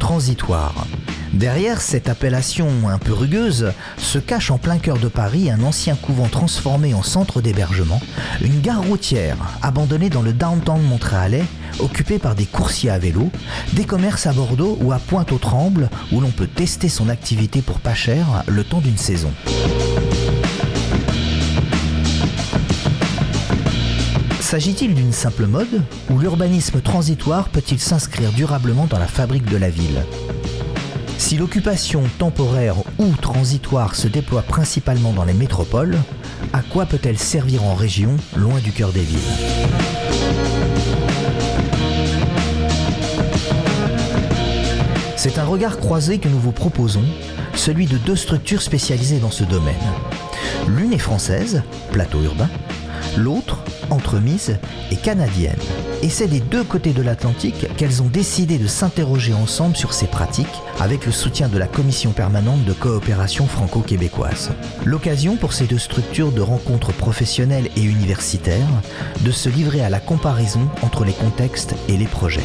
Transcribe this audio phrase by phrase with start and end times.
[0.00, 0.84] Transitoire.
[1.32, 5.94] Derrière cette appellation un peu rugueuse se cache en plein cœur de Paris un ancien
[5.94, 8.00] couvent transformé en centre d'hébergement,
[8.42, 11.44] une gare routière abandonnée dans le downtown montréalais,
[11.78, 13.30] occupée par des coursiers à vélo,
[13.74, 17.94] des commerces à Bordeaux ou à Pointe-aux-Trembles où l'on peut tester son activité pour pas
[17.94, 19.32] cher le temps d'une saison.
[24.44, 29.70] S'agit-il d'une simple mode ou l'urbanisme transitoire peut-il s'inscrire durablement dans la fabrique de la
[29.70, 30.04] ville
[31.16, 35.96] Si l'occupation temporaire ou transitoire se déploie principalement dans les métropoles,
[36.52, 39.18] à quoi peut-elle servir en région, loin du cœur des villes
[45.16, 47.04] C'est un regard croisé que nous vous proposons,
[47.54, 49.74] celui de deux structures spécialisées dans ce domaine.
[50.68, 52.50] L'une est française, plateau urbain,
[53.16, 53.58] l'autre,
[53.90, 54.58] entremise,
[54.90, 55.58] est canadienne.
[56.02, 60.06] Et c'est des deux côtés de l'Atlantique qu'elles ont décidé de s'interroger ensemble sur ces
[60.06, 60.46] pratiques
[60.80, 64.50] avec le soutien de la Commission permanente de coopération franco-québécoise.
[64.84, 68.66] L'occasion pour ces deux structures de rencontres professionnelles et universitaires
[69.20, 72.44] de se livrer à la comparaison entre les contextes et les projets.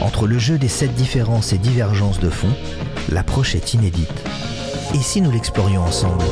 [0.00, 2.52] Entre le jeu des sept différences et divergences de fond,
[3.10, 4.24] l'approche est inédite.
[4.94, 6.24] Et si nous l'explorions ensemble?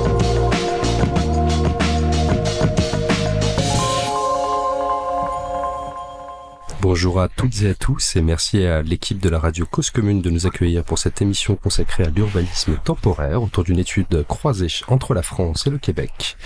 [6.90, 10.22] Bonjour à toutes et à tous et merci à l'équipe de la radio Cause Commune
[10.22, 15.12] de nous accueillir pour cette émission consacrée à l'urbanisme temporaire autour d'une étude croisée entre
[15.12, 16.38] la France et le Québec.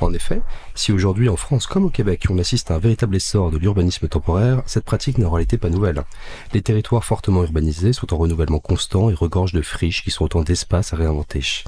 [0.00, 0.42] En effet,
[0.74, 4.06] si aujourd'hui en France comme au Québec on assiste à un véritable essor de l'urbanisme
[4.06, 6.04] temporaire, cette pratique n'est en réalité pas nouvelle.
[6.52, 10.42] Les territoires fortement urbanisés sont en renouvellement constant et regorgent de friches qui sont autant
[10.42, 11.64] d'espaces à réinventer.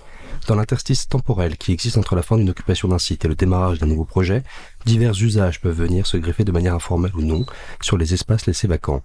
[0.49, 3.81] Dans l'interstice temporel qui existe entre la fin d'une occupation d'un site et le démarrage
[3.81, 4.43] d'un nouveau projet,
[4.87, 7.45] divers usages peuvent venir se greffer de manière informelle ou non
[7.83, 9.03] sur les espaces laissés vacants.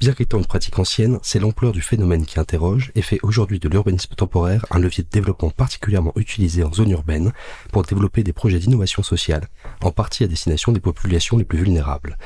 [0.00, 3.68] Bien qu'étant une pratique ancienne, c'est l'ampleur du phénomène qui interroge et fait aujourd'hui de
[3.68, 7.34] l'urbanisme temporaire un levier de développement particulièrement utilisé en zone urbaine
[7.72, 9.48] pour développer des projets d'innovation sociale,
[9.82, 12.16] en partie à destination des populations les plus vulnérables.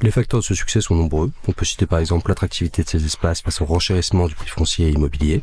[0.00, 1.30] Les facteurs de ce succès sont nombreux.
[1.46, 4.88] On peut citer par exemple l'attractivité de ces espaces face au renchérissement du prix foncier
[4.88, 5.42] et immobilier,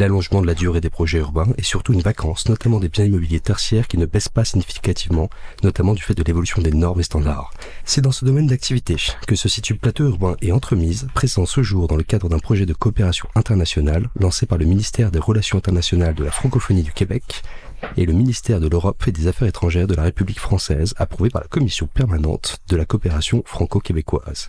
[0.00, 3.40] l'allongement de la durée des projets urbains et surtout une vacance, notamment des biens immobiliers
[3.40, 5.28] tertiaires qui ne baissent pas significativement,
[5.62, 7.52] notamment du fait de l'évolution des normes et standards.
[7.84, 8.96] C'est dans ce domaine d'activité
[9.26, 12.64] que se situe Plateau Urbain et Entremise, présent ce jour dans le cadre d'un projet
[12.64, 17.42] de coopération internationale lancé par le ministère des Relations internationales de la francophonie du Québec
[17.98, 21.42] et le ministère de l'Europe et des Affaires étrangères de la République française, approuvé par
[21.42, 24.48] la Commission permanente de la coopération franco-québécoise.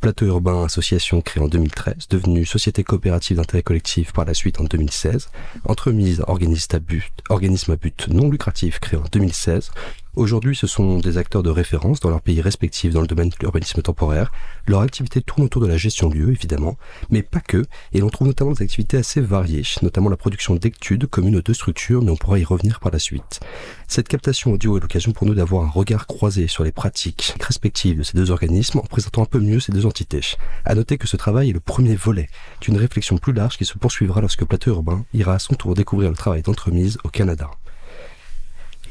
[0.00, 4.64] Plateau Urbain Association créée en 2013, devenue Société coopérative d'intérêt collectif par la suite en
[4.64, 5.28] 2016,
[5.66, 9.70] Entremise organisme à but, organisme à but non lucratif créé en 2016,
[10.16, 13.36] Aujourd'hui, ce sont des acteurs de référence dans leurs pays respectifs dans le domaine de
[13.40, 14.32] l'urbanisme temporaire.
[14.66, 16.76] Leur activité tourne autour de la gestion de lieux, évidemment,
[17.10, 21.06] mais pas que, et l'on trouve notamment des activités assez variées, notamment la production d'études
[21.06, 23.38] communes aux deux structures, mais on pourra y revenir par la suite.
[23.86, 27.98] Cette captation audio est l'occasion pour nous d'avoir un regard croisé sur les pratiques respectives
[27.98, 30.22] de ces deux organismes en présentant un peu mieux ces deux entités.
[30.64, 32.28] À noter que ce travail est le premier volet
[32.60, 36.10] d'une réflexion plus large qui se poursuivra lorsque Plateau Urbain ira à son tour découvrir
[36.10, 37.48] le travail d'entremise au Canada.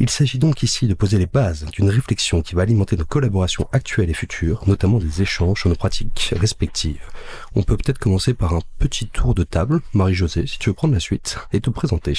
[0.02, 3.68] Il s'agit donc ici de poser les bases d'une réflexion qui va alimenter nos collaborations
[3.74, 7.04] actuelles et futures, notamment des échanges sur nos pratiques respectives.
[7.54, 9.82] On peut peut-être commencer par un petit tour de table.
[9.94, 12.14] Marie-Josée, si tu veux prendre la suite et te présenter.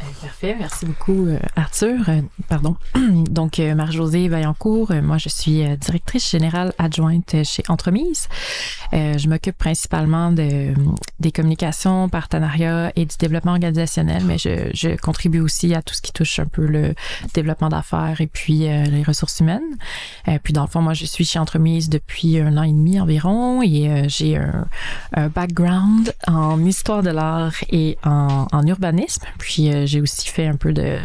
[0.00, 2.08] Euh, parfait, merci beaucoup euh, Arthur.
[2.08, 2.76] Euh, pardon.
[3.30, 8.28] Donc Marie-Josée Vaillancourt, moi je suis directrice générale adjointe chez Entremise.
[8.92, 10.72] Je m'occupe principalement de,
[11.18, 16.02] des communications, partenariats et du développement organisationnel, mais je, je contribue aussi à tout ce
[16.02, 16.94] qui touche un peu le
[17.34, 19.76] développement d'affaires et puis les ressources humaines.
[20.42, 23.62] puis dans le fond, moi je suis chez Entremise depuis un an et demi environ
[23.62, 24.66] et j'ai un,
[25.14, 29.24] un, background en histoire de l'art et en, en urbanisme.
[29.38, 30.98] Puis j'ai aussi fait un peu de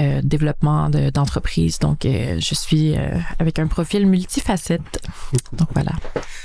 [0.00, 1.78] euh, développement d'entreprise.
[1.78, 5.02] donc, euh, je suis euh, avec un profil multifacette.
[5.52, 5.92] Donc, voilà.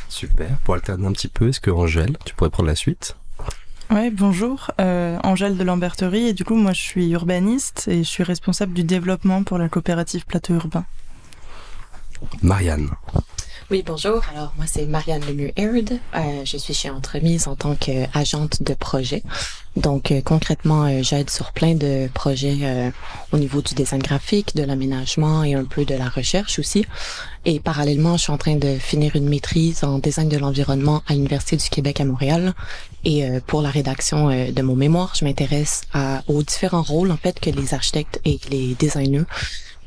[0.08, 0.50] Super.
[0.64, 3.16] Pour alterner un petit peu, est-ce que Angèle, tu pourrais prendre la suite?
[3.92, 4.70] Oui, bonjour.
[4.78, 6.28] Angèle de Lamberterie.
[6.28, 9.68] Et du coup, moi, je suis urbaniste et je suis responsable du développement pour la
[9.68, 10.86] coopérative Plateau Urbain.
[12.44, 12.90] Marianne.
[13.72, 14.24] Oui, bonjour.
[14.34, 16.00] Alors, moi, c'est Marianne Lemieux-Aird.
[16.16, 19.22] Euh, je suis chez Entremise en tant qu'agente de projet.
[19.76, 22.92] Donc, euh, concrètement, euh, j'aide sur plein de projets
[23.32, 26.84] au niveau du design graphique, de l'aménagement et un peu de la recherche aussi.
[27.46, 31.14] Et parallèlement, je suis en train de finir une maîtrise en design de l'environnement à
[31.14, 32.56] l'Université du Québec à Montréal.
[33.06, 35.84] Et pour la rédaction de mon mémoire, je m'intéresse
[36.28, 39.26] aux différents rôles, en fait, que les architectes et les designers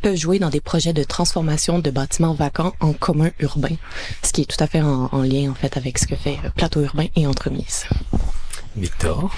[0.02, 3.76] peuvent jouer dans des projets de transformation de bâtiments vacants en commun urbain,
[4.22, 6.38] ce qui est tout à fait en, en lien en fait avec ce que fait
[6.56, 7.86] Plateau Urbain et Entremise.
[8.76, 9.30] Victor.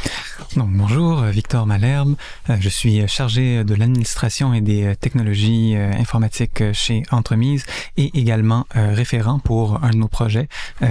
[0.56, 2.14] Donc, bonjour, Victor Malherbe.
[2.50, 7.64] Euh, je suis chargé de l'administration et des technologies euh, informatiques chez Entremise
[7.96, 10.48] et également euh, référent pour un de nos projets,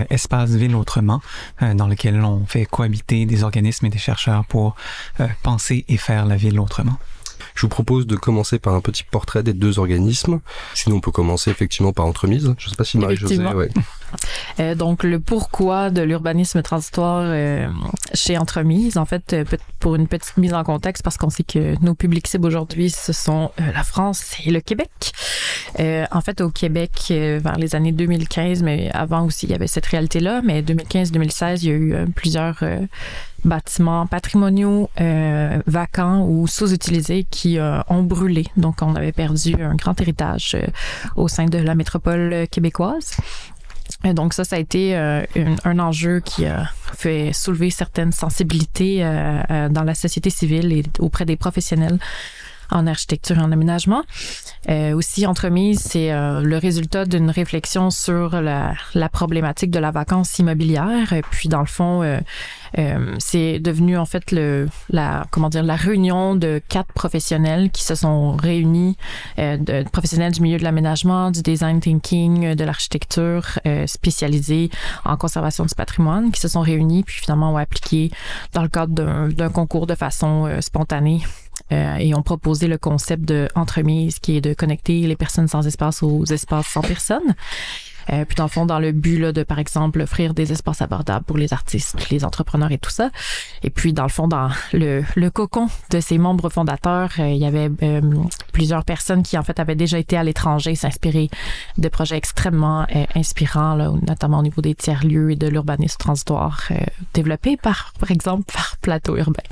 [0.10, 1.22] Espace Ville Autrement,
[1.62, 4.76] dans lequel on fait cohabiter des organismes et des chercheurs pour
[5.44, 6.98] penser et faire la ville autrement.
[7.56, 10.40] Je vous propose de commencer par un petit portrait des deux organismes.
[10.74, 12.54] Sinon, on peut commencer effectivement par entremise.
[12.58, 13.38] Je ne sais pas si Marie-Josée...
[13.40, 13.70] Ouais.
[14.60, 17.68] Euh, donc, le pourquoi de l'urbanisme transitoire euh,
[18.14, 19.44] chez Entremise, en fait, euh,
[19.80, 23.14] pour une petite mise en contexte, parce qu'on sait que nos publics cibles aujourd'hui, ce
[23.14, 24.90] sont euh, la France et le Québec.
[25.80, 29.68] Euh, en fait, au Québec, vers les années 2015, mais avant aussi, il y avait
[29.68, 32.64] cette réalité-là, mais 2015-2016, il y a eu plusieurs
[33.46, 34.90] bâtiments patrimoniaux
[35.68, 38.46] vacants ou sous-utilisés qui ont brûlé.
[38.58, 40.58] Donc, on avait perdu un grand héritage
[41.16, 43.18] au sein de la métropole québécoise.
[44.04, 45.24] Et donc ça, ça a été euh,
[45.64, 50.84] un, enjeu qui a fait soulever certaines sensibilités euh, euh, dans la société civile et
[51.00, 52.00] auprès des professionnels
[52.74, 54.04] en architecture et en aménagement.
[54.70, 59.92] Euh, aussi, entremise, c'est euh, le résultat d'une réflexion sur la, la, problématique de la
[59.92, 61.14] vacance immobilière.
[61.32, 62.20] Puis, dans le fond, euh,
[62.78, 67.84] euh, c'est devenu en fait le, la, comment dire, la réunion de quatre professionnels qui
[67.84, 68.98] se sont réunis,
[69.38, 74.70] euh, de, professionnels du milieu de l'aménagement, du design thinking, de l'architecture, spécialisés
[75.06, 78.12] en conservation du patrimoine, qui se sont réunis puis finalement ont appliqué
[78.54, 81.22] dans le cadre d'un concours de façon spontanée
[81.74, 85.66] euh, et ont proposé le concept de entremise qui est de connecter les personnes sans
[85.66, 87.36] espace aux espaces sans personnes.
[88.12, 90.82] Euh, puis dans le fond, dans le but là, de, par exemple, offrir des espaces
[90.82, 93.10] abordables pour les artistes, les entrepreneurs et tout ça.
[93.64, 97.38] Et puis, dans le fond, dans le, le cocon de ces membres fondateurs, euh, il
[97.38, 98.02] y avait euh,
[98.52, 101.30] plusieurs personnes qui, en fait, avaient déjà été à l'étranger, s'inspirer
[101.78, 102.86] de projets extrêmement
[103.16, 106.70] inspirants, là, notamment au niveau des tiers-lieux et de l'urbanisme transitoire
[107.14, 109.44] développé par, par exemple, par Plateau Urbain.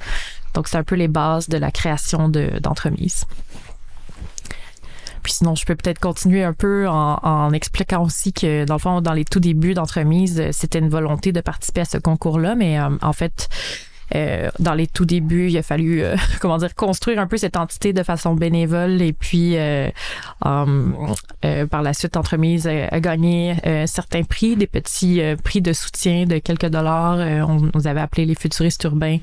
[0.54, 3.26] Donc, c'est un peu les bases de la création d'entremise.
[5.24, 8.80] Puis sinon, je peux peut-être continuer un peu en, en, expliquant aussi que, dans le
[8.80, 12.80] fond, dans les tout débuts d'entremise, c'était une volonté de participer à ce concours-là, mais
[12.80, 13.48] euh, en fait,
[14.16, 17.58] euh, dans les tout débuts, il a fallu, euh, comment dire, construire un peu cette
[17.58, 19.90] entité de façon bénévole et puis euh,
[20.44, 21.16] um,
[21.70, 23.56] par la suite, Entremise a, gagné
[23.88, 27.18] certains prix, des petits prix de soutien de quelques dollars.
[27.48, 29.18] on nous avait appelé les futuristes urbains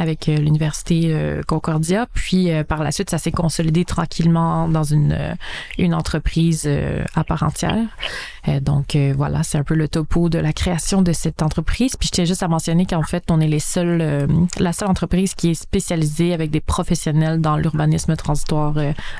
[0.00, 2.06] avec euh, l'université euh, Concordia.
[2.14, 5.36] Puis euh, par la suite, ça s'est consolidé tranquillement dans une,
[5.78, 6.68] une entreprise
[7.14, 7.76] à part entière.
[8.60, 11.96] Donc voilà, c'est un peu le topo de la création de cette entreprise.
[11.96, 14.28] Puis je tiens juste à mentionner qu'en fait, on est les seuls,
[14.58, 18.74] la seule entreprise qui est spécialisée avec des professionnels dans l'urbanisme transitoire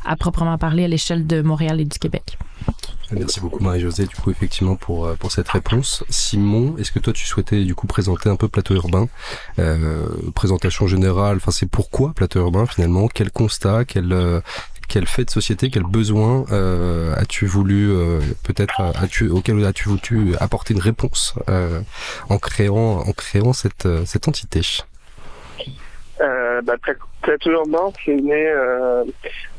[0.04, 2.38] à proprement parler à l'échelle de Montréal et du Québec.
[3.12, 6.04] Merci beaucoup Marie-Josée du coup effectivement pour euh, pour cette réponse.
[6.08, 9.08] Simon, est-ce que toi tu souhaitais du coup présenter un peu Plateau Urbain?
[9.58, 13.08] Euh, Présentation générale, enfin c'est pourquoi Plateau Urbain finalement?
[13.08, 14.40] Quel constat Quel euh,
[14.90, 20.34] quel fait de société, quel besoin euh, as-tu voulu euh, peut-être as-tu auquel as-tu voulu
[20.40, 21.80] apporter une réponse euh,
[22.28, 24.60] en créant en créant cette cette entité?
[26.20, 26.74] Euh, bah,
[27.22, 28.52] Plateau Urbain, c'est né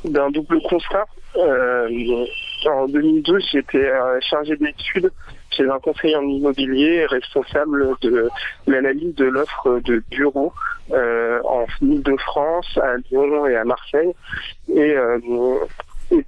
[0.05, 1.05] d'un double constat.
[1.37, 2.25] Euh,
[2.65, 5.11] en 2012, j'étais euh, chargé d'études
[5.51, 8.29] chez un conseiller en immobilier responsable de
[8.67, 10.53] l'analyse de l'offre de bureaux
[10.91, 14.13] euh, en Ile-de-France, à Lyon et à Marseille.
[14.73, 15.19] Et, euh,
[16.11, 16.25] et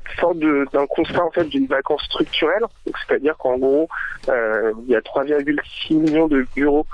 [0.72, 3.90] d'un constat en fait d'une vacance structurelle, c'est-à-dire qu'en gros,
[4.30, 6.86] euh, il y a 3,6 millions de bureaux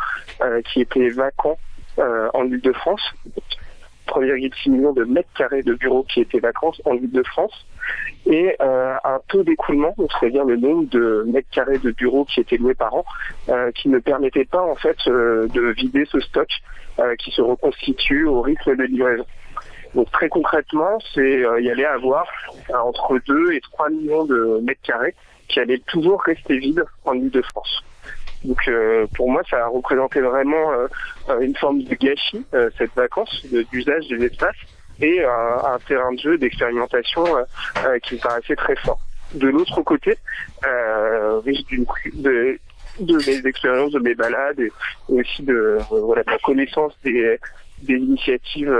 [0.42, 1.58] euh, qui étaient vacants
[2.34, 3.02] en Ile-de-France.
[4.08, 7.66] 3,6 millions de mètres carrés de bureaux qui étaient vacants en Ile-de-France
[8.26, 12.58] et euh, un taux d'écoulement, c'est-à-dire le nombre de mètres carrés de bureaux qui étaient
[12.58, 13.06] loués par an,
[13.50, 16.48] euh, qui ne permettait pas en fait euh, de vider ce stock
[17.18, 19.26] qui se reconstitue au rythme de livraison.
[19.96, 22.28] Donc très concrètement, c'est y allait avoir
[22.74, 25.16] entre 2 et 3 millions de mètres carrés
[25.48, 27.86] qui allaient toujours rester vides en Ile-de-France.
[28.44, 28.70] Donc
[29.16, 30.74] pour moi, ça a représenté vraiment
[31.40, 32.46] une forme de gâchis,
[32.78, 34.58] cette vacance d'usage des espaces,
[35.02, 37.24] et un terrain de jeu, d'expérimentation
[38.04, 39.00] qui me paraissait très fort.
[39.34, 40.18] De l'autre côté,
[41.46, 41.66] riche
[42.14, 42.60] de,
[43.00, 44.72] de mes expériences, de mes balades, et
[45.10, 47.38] aussi de, voilà, de la connaissance des,
[47.84, 48.72] des initiatives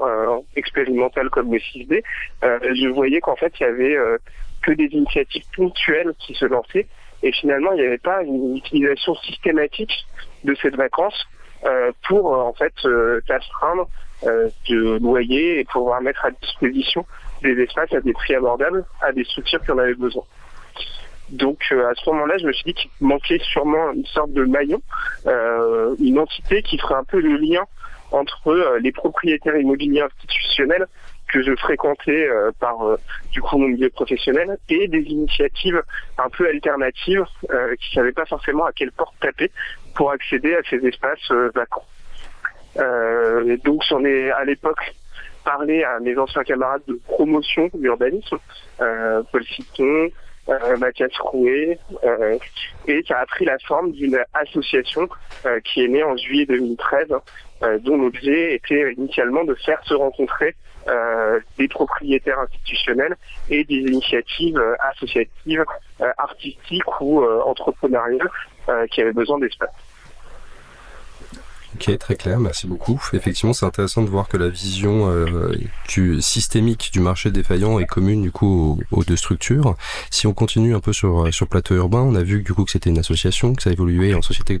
[0.00, 2.02] euh, expérimentales comme le 6D,
[2.44, 4.18] euh, je voyais qu'en fait, il y avait euh,
[4.62, 6.86] que des initiatives ponctuelles qui se lançaient
[7.22, 10.06] et finalement, il n'y avait pas une utilisation systématique
[10.44, 11.26] de cette vacance
[11.64, 13.20] euh, pour en fait euh,
[14.24, 17.04] de loyer et pouvoir mettre à disposition
[17.42, 20.24] des espaces à des prix abordables à des structures qui en avaient besoin.
[21.30, 24.80] Donc à ce moment-là, je me suis dit qu'il manquait sûrement une sorte de maillon,
[25.26, 27.64] une entité qui ferait un peu le lien
[28.12, 30.86] entre les propriétaires immobiliers institutionnels
[31.34, 32.96] que je fréquentais euh, par euh,
[33.32, 35.82] du coup mon milieu professionnel et des initiatives
[36.18, 39.50] un peu alternatives euh, qui savaient pas forcément à quelle porte taper
[39.94, 41.84] pour accéder à ces espaces vacants.
[42.76, 44.94] Donc j'en ai à l'époque
[45.44, 48.38] parlé à mes anciens camarades de promotion d'urbanisme,
[48.78, 50.10] Paul Citon,
[50.50, 52.36] euh, Mathias Rouet, euh,
[52.86, 55.08] et ça a pris la forme d'une association
[55.46, 57.08] euh, qui est née en juillet 2013,
[57.80, 60.54] dont l'objet était initialement de faire se rencontrer
[61.56, 63.16] des propriétaires institutionnels
[63.48, 65.64] et des initiatives associatives,
[66.18, 68.28] artistiques ou entrepreneuriales
[68.90, 69.70] qui avaient besoin d'espace.
[71.74, 73.00] Ok, très clair, merci beaucoup.
[73.12, 75.52] Effectivement, c'est intéressant de voir que la vision euh,
[76.20, 79.76] systémique du marché défaillant est commune du coup aux, deux structures.
[80.10, 82.70] Si on continue un peu sur, sur Plateau Urbain, on a vu du coup que
[82.70, 84.58] c'était une association, que ça a évolué en société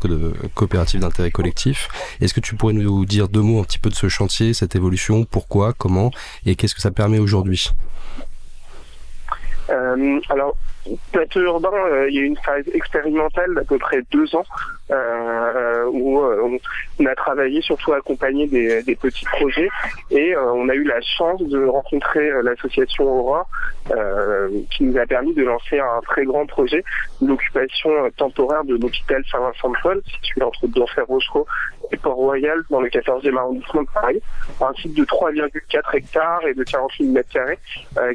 [0.54, 1.88] coopérative d'intérêt collectif.
[2.20, 4.74] Est-ce que tu pourrais nous dire deux mots un petit peu de ce chantier, cette
[4.74, 6.10] évolution, pourquoi, comment
[6.46, 7.70] et qu'est-ce que ça permet aujourd'hui?
[9.70, 10.56] Euh, alors,
[11.12, 14.44] Plateau urbain, euh, il y a une phase expérimentale d'à peu près deux ans
[14.90, 16.58] euh, où euh,
[17.00, 19.68] on a travaillé surtout à accompagner des, des petits projets.
[20.10, 23.46] Et on a eu la chance de rencontrer l'association Aura
[24.70, 26.82] qui nous a permis de lancer un très grand projet,
[27.20, 31.46] l'occupation temporaire de l'hôpital Saint-Vincent-de-Paul situé entre Denfert-Rochereau
[31.92, 34.22] et Port-Royal dans le 14e arrondissement de Paris,
[34.60, 37.58] un site de 3,4 hectares et de 48 mètres carrés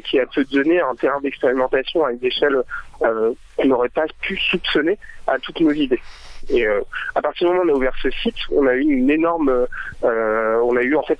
[0.04, 2.59] qui a pu donner un terrain d'expérimentation à une échelle euh,
[2.98, 6.00] qu'on n'aurait pas pu soupçonner à toutes nos idées.
[6.48, 6.80] Et euh,
[7.14, 9.66] à partir du moment où on a ouvert ce site, on a eu une énorme,
[10.04, 11.18] euh, on a eu en fait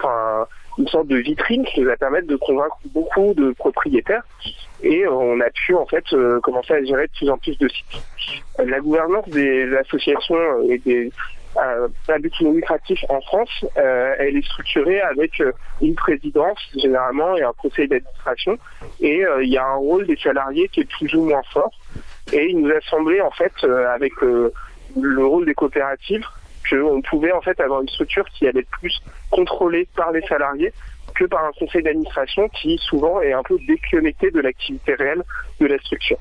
[0.78, 4.22] une sorte de vitrine qui nous a permis de convaincre beaucoup de propriétaires
[4.82, 6.04] et on a pu en fait
[6.42, 8.02] commencer à gérer de plus en plus de sites.
[8.58, 11.10] La gouvernance des associations et des euh,
[11.60, 17.36] à but non lucratif en France, euh, elle est structurée avec euh, une présidence généralement
[17.36, 18.58] et un conseil d'administration.
[19.00, 21.72] Et il y a un rôle des salariés qui est plus ou moins fort.
[22.32, 24.52] Et il nous a semblé en fait avec le
[25.26, 26.24] rôle des coopératives
[26.68, 29.00] qu'on pouvait en fait avoir une structure qui allait être plus
[29.30, 30.72] contrôlée par les salariés
[31.14, 35.22] que par un conseil d'administration qui souvent est un peu déconnecté de l'activité réelle
[35.58, 36.18] de la structure.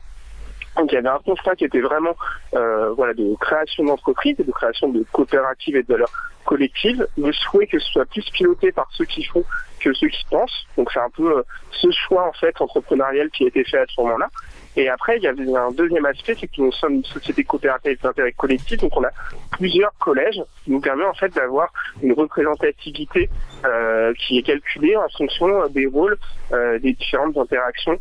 [0.79, 2.15] Donc il y avait un constat qui était vraiment
[2.55, 6.11] euh, voilà, de création d'entreprises, de création de coopératives et de valeurs
[6.45, 9.43] collectives, le souhait que ce soit plus piloté par ceux qui font
[9.81, 10.65] que ceux qui pensent.
[10.77, 13.85] Donc c'est un peu euh, ce choix en fait entrepreneurial qui a été fait à
[13.87, 14.29] ce moment-là.
[14.77, 17.99] Et après, il y avait un deuxième aspect, c'est que nous sommes une société coopérative
[18.01, 19.09] d'intérêt collectif, donc on a
[19.51, 23.29] plusieurs collèges, qui nous permet en fait d'avoir une représentativité
[23.65, 26.17] euh, qui est calculée en fonction des rôles
[26.51, 27.99] des différentes interactions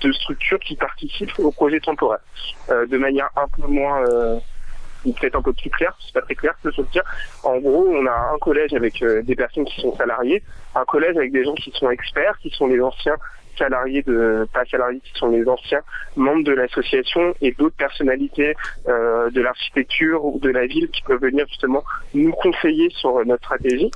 [0.00, 2.20] de structures qui participent au projet temporaire.
[2.70, 4.38] Euh, de manière un peu moins euh,
[5.04, 7.04] peut-être un peu plus claire, c'est pas très clair je veux dire.
[7.42, 10.42] En gros, on a un collège avec euh, des personnes qui sont salariées,
[10.74, 13.16] un collège avec des gens qui sont experts, qui sont les anciens
[13.58, 15.82] salariés de pas salariés qui sont les anciens
[16.16, 18.54] membres de l'association et d'autres personnalités
[18.88, 23.44] euh, de l'architecture ou de la ville qui peuvent venir justement nous conseiller sur notre
[23.44, 23.90] stratégie.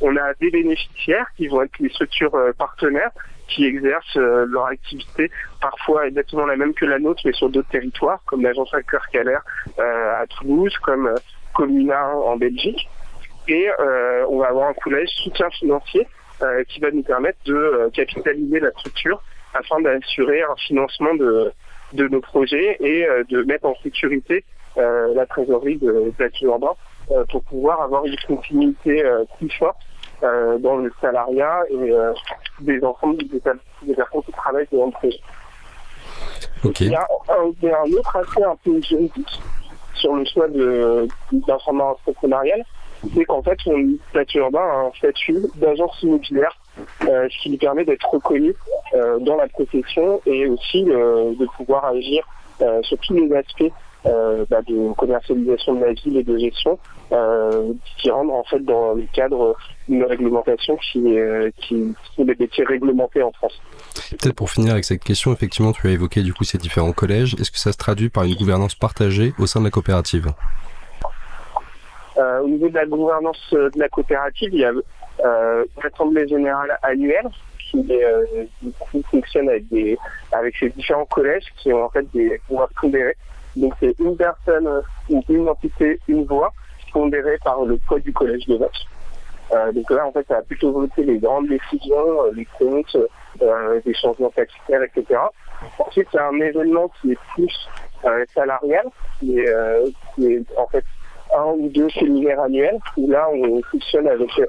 [0.00, 3.10] On a des bénéficiaires qui vont être les structures euh, partenaires
[3.50, 5.30] qui exercent euh, leur activité
[5.60, 9.42] parfois exactement la même que la nôtre mais sur d'autres territoires comme l'agence Cœur Calaire
[9.78, 11.14] à Toulouse, comme
[11.54, 12.88] Comuna en Belgique.
[13.48, 13.68] Et
[14.28, 16.06] on va avoir un collège soutien financier
[16.42, 21.52] euh, qui va nous permettre de euh, capitaliser la structure afin d'assurer un financement de,
[21.92, 24.44] de nos projets et euh, de mettre en sécurité
[24.76, 26.74] la trésorerie de Plateau Urbain
[27.30, 29.02] pour pouvoir avoir une continuité
[29.36, 29.76] plus forte
[30.22, 31.92] dans le salariat et
[32.60, 33.40] des ensembles des,
[33.82, 35.20] des, personnes qui travaillent dans le projet.
[36.80, 39.40] Il, y a un, autre aspect un peu juridique
[39.94, 42.62] sur le choix d'un format entrepreneurial,
[43.14, 46.54] c'est qu'en fait, on statut urbain a un statut d'agence immobilière,
[47.08, 48.54] euh, ce qui lui permet d'être reconnu
[48.94, 52.26] euh, dans la profession et aussi euh, de pouvoir agir
[52.82, 53.72] sur tous les aspects
[54.04, 56.78] bah, de commercialisation de la ville et de gestion,
[57.98, 59.56] qui rentrent en fait dans le cadre
[59.88, 61.02] d'une réglementation qui,
[61.58, 63.60] qui, qui est des métiers réglementés en France.
[64.10, 67.34] Peut-être pour finir avec cette question, effectivement, tu as évoqué du coup ces différents collèges.
[67.34, 70.32] Est-ce que ça se traduit par une gouvernance partagée au sein de la coopérative?
[72.16, 74.72] Euh, au niveau de la gouvernance euh, de la coopérative, il y a
[75.24, 77.28] euh, une assemblée générale annuelle
[77.58, 77.86] qui
[79.12, 79.96] fonctionne avec des
[80.32, 83.16] avec ces différents collèges qui ont en fait des pouvoirs pondérés.
[83.56, 84.68] Donc c'est une personne
[85.08, 86.52] ou une entité, une voix
[86.92, 89.74] pondérée par le poids du collège de vote.
[89.74, 92.96] donc là en fait ça a plutôt voté les grandes décisions, les comptes,
[93.84, 95.20] des changements taxitaires, etc.
[95.78, 97.68] Ensuite, a un événement qui est plus
[98.34, 98.86] salarial,
[99.18, 99.54] qui est,
[100.14, 100.84] qui est en fait
[101.36, 104.46] un ou deux séminaires annuels où là on fonctionne avec euh,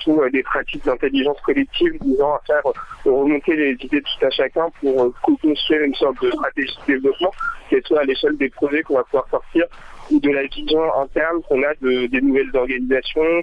[0.00, 4.26] tout, euh, des pratiques d'intelligence collective visant à faire euh, remonter les idées de tout
[4.26, 7.30] à chacun pour euh, construire une sorte de stratégie de développement,
[7.68, 9.66] qu'elle soit à l'échelle des projets qu'on va pouvoir sortir
[10.10, 13.42] ou de la vision interne qu'on a de, des nouvelles organisations,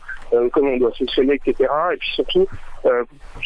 [0.51, 1.68] comment on doit fonctionner, etc.
[1.94, 2.48] Et puis surtout,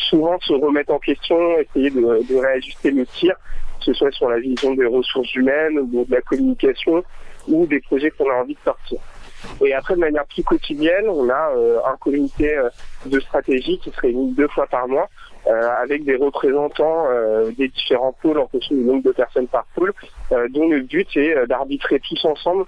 [0.10, 3.36] souvent se remettre en question, essayer de, de réajuster le tir,
[3.80, 7.04] que ce soit sur la vision des ressources humaines ou de la communication
[7.48, 9.00] ou des projets qu'on a envie de sortir.
[9.64, 12.70] Et après, de manière plus quotidienne, on a euh, un comité euh,
[13.06, 15.10] de stratégie qui se réunit deux fois par mois
[15.48, 17.08] euh, avec des représentants
[17.58, 19.94] des différents pôles en fonction du nombre de personnes par pôle,
[20.50, 22.66] dont le but est d'arbitrer tous ensemble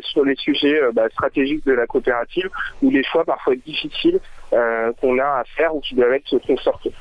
[0.00, 2.50] sur les sujets bah, stratégiques de la coopérative
[2.82, 4.18] ou les choix parfois difficiles
[4.50, 6.92] qu'on a à faire ou qui doivent être consortés.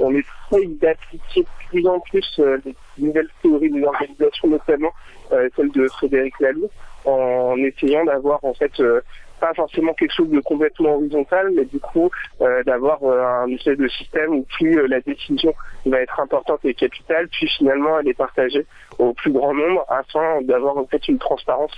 [0.00, 4.92] On essaye d'appliquer de plus en plus les nouvelles théories des organisations, notamment
[5.30, 6.70] celle de Frédéric Laloux,
[7.04, 9.00] en essayant d'avoir en fait euh,
[9.40, 13.78] pas forcément quelque chose de complètement horizontal, mais du coup euh, d'avoir euh, un espèce
[13.78, 15.52] de système où plus la décision
[15.86, 18.66] va être importante et capitale, puis finalement elle est partagée
[18.98, 21.72] au plus grand nombre afin d'avoir en fait une transparence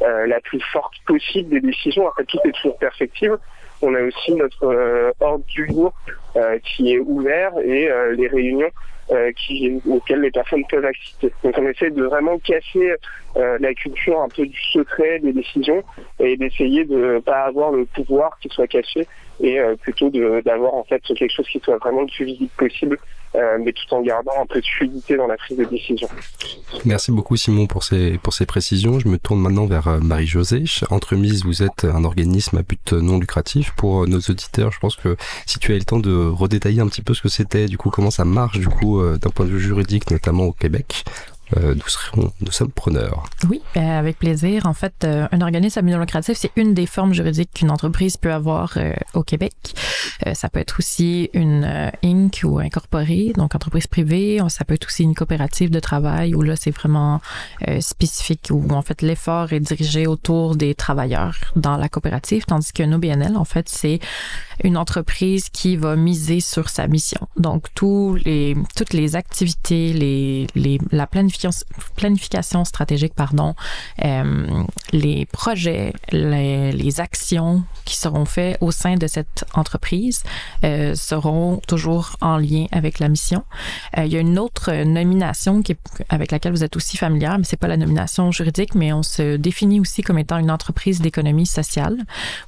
[0.00, 2.08] la plus forte possible des décisions.
[2.08, 3.38] Après tout est toujours perfectible.
[3.82, 5.92] On a aussi notre ordre du jour
[6.64, 8.70] qui est ouvert et les réunions
[9.10, 9.32] euh,
[9.88, 11.32] auxquelles les personnes peuvent assister.
[11.42, 12.94] Donc on essaie de vraiment casser
[13.36, 15.82] euh, la culture un peu du secret des décisions
[16.20, 19.06] et d'essayer de ne pas avoir le pouvoir qui soit caché
[19.40, 22.98] et euh, plutôt d'avoir en fait quelque chose qui soit vraiment le plus visible possible
[23.34, 26.06] euh, mais tout en gardant un peu de fluidité dans la prise de décision.
[26.84, 28.98] Merci beaucoup Simon pour ces, précisions.
[28.98, 30.64] Je me tourne maintenant vers euh, Marie-Josée.
[30.90, 33.72] Entremise, vous êtes un organisme à but non lucratif.
[33.74, 36.88] Pour euh, nos auditeurs, je pense que si tu as le temps de redétailler un
[36.88, 39.50] petit peu ce que c'était, du coup comment ça marche du coup d'un point de
[39.50, 41.04] vue juridique, notamment au Québec,
[41.56, 43.24] euh, nous, serons, nous sommes preneurs.
[43.48, 44.66] Oui, euh, avec plaisir.
[44.66, 47.70] En fait, euh, un organisme à but non lucratif, c'est une des formes juridiques qu'une
[47.70, 48.78] entreprise peut avoir
[49.14, 49.52] au Québec.
[50.34, 52.40] ça peut être aussi une Inc.
[52.44, 54.40] ou incorporée, donc entreprise privée.
[54.48, 57.20] Ça peut être aussi une coopérative de travail où là, c'est vraiment
[57.80, 62.92] spécifique, où en fait l'effort est dirigé autour des travailleurs dans la coopérative, tandis qu'un
[62.92, 64.00] OBNL, en fait, c'est
[64.62, 67.28] une entreprise qui va miser sur sa mission.
[67.36, 73.54] Donc, tous les, toutes les activités, les, les, la planification, planification stratégique, pardon,
[74.04, 80.22] euh, les projets, les, les, actions qui seront faits au sein de cette entreprise
[80.62, 83.44] euh, seront toujours en lien avec la mission.
[83.96, 85.78] Euh, il y a une autre nomination qui est,
[86.10, 89.36] avec laquelle vous êtes aussi familière, mais c'est pas la nomination juridique, mais on se
[89.36, 91.96] définit aussi comme étant une entreprise d'économie sociale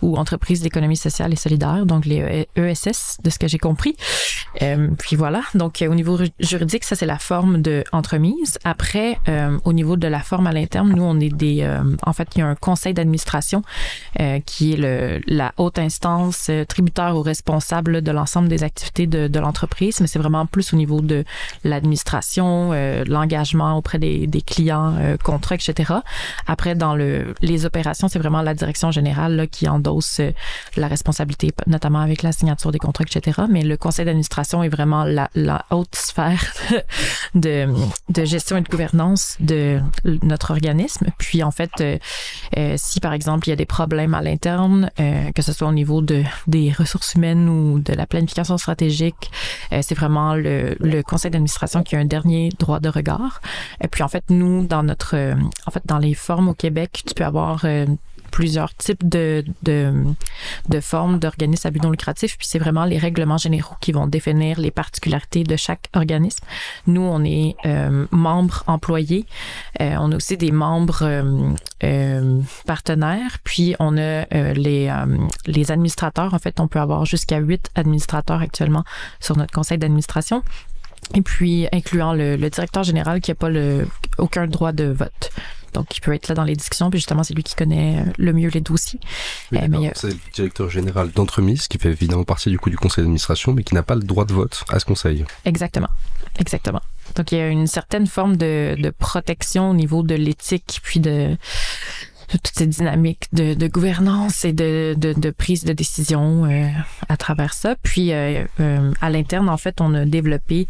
[0.03, 1.87] ou entreprise d'économie sociale et solidaire.
[1.87, 3.97] Donc, les ESS, de ce que j'ai compris.
[4.62, 8.59] Euh, puis voilà, donc au niveau juridique, ça c'est la forme de entremise.
[8.64, 12.12] Après, euh, au niveau de la forme à l'interne, nous on est des, euh, en
[12.12, 13.62] fait, il y a un conseil d'administration
[14.47, 20.01] qui est le, la haute instance tributaire ou responsable de l'ensemble des activités de, l'entreprise,
[20.01, 21.25] mais c'est vraiment plus au niveau de
[21.64, 22.73] l'administration,
[23.07, 25.95] l'engagement auprès des, des clients, contrats, etc.
[26.47, 30.21] Après, dans le, les opérations, c'est vraiment la direction générale là, qui endosse
[30.77, 33.42] la responsabilité, notamment avec la signature des contrats, etc.
[33.49, 36.42] Mais le conseil d'administration est vraiment la, haute sphère
[37.35, 37.68] de,
[38.09, 39.81] de, gestion et de gouvernance de
[40.23, 41.07] notre organisme.
[41.18, 41.99] Puis en fait, euh,
[42.57, 45.68] euh, si par exemple il y a des problèmes à l'interne, euh, que ce soit
[45.68, 49.31] au niveau de, des ressources humaines ou de la planification stratégique,
[49.83, 53.40] c'est vraiment le, le conseil d'administration qui a un dernier droit de regard.
[53.83, 55.16] Et puis en fait, nous, dans notre,
[55.66, 57.64] en fait, dans les formes au Québec, tu peux avoir
[58.35, 59.92] plusieurs types de, de,
[60.68, 64.09] de formes d'organismes à but non lucratif, puis c'est vraiment les règlements généraux qui vont
[64.09, 66.44] définir les particularités de chaque organisme.
[66.88, 69.25] Nous, on est euh, membres employés,
[69.81, 71.53] euh, on a aussi des membres euh,
[71.85, 74.92] euh partenaires, puis on a euh, les,
[75.47, 76.35] les administrateurs.
[76.35, 78.83] En fait, on peut avoir jusqu'à huit administrateurs actuellement
[79.20, 80.42] sur notre conseil d'administration
[81.14, 83.87] et puis incluant le, le directeur général qui n'a pas le,
[84.18, 85.31] aucun droit de vote.
[85.75, 86.89] Donc, il peut être là dans les discussions.
[86.91, 89.01] Puis justement, c'est lui qui connaît euh, le mieux les dossiers.
[89.53, 93.53] Euh, c'est le directeur général d'entremise qui fait évidemment partie du coup du conseil d'administration,
[93.53, 95.25] mais qui n'a pas le droit de vote à ce conseil.
[95.45, 95.91] Exactement.
[96.39, 96.81] Exactement.
[97.17, 101.01] Donc, il y a une certaine forme de, de protection au niveau de l'éthique, puis
[101.01, 101.37] de
[102.29, 106.69] toute cette dynamique de, de gouvernance et de, de, de, prise de décision euh,
[107.09, 107.77] à travers ça.
[107.83, 110.67] Puis euh, euh, à l'interne, en fait, on a développé,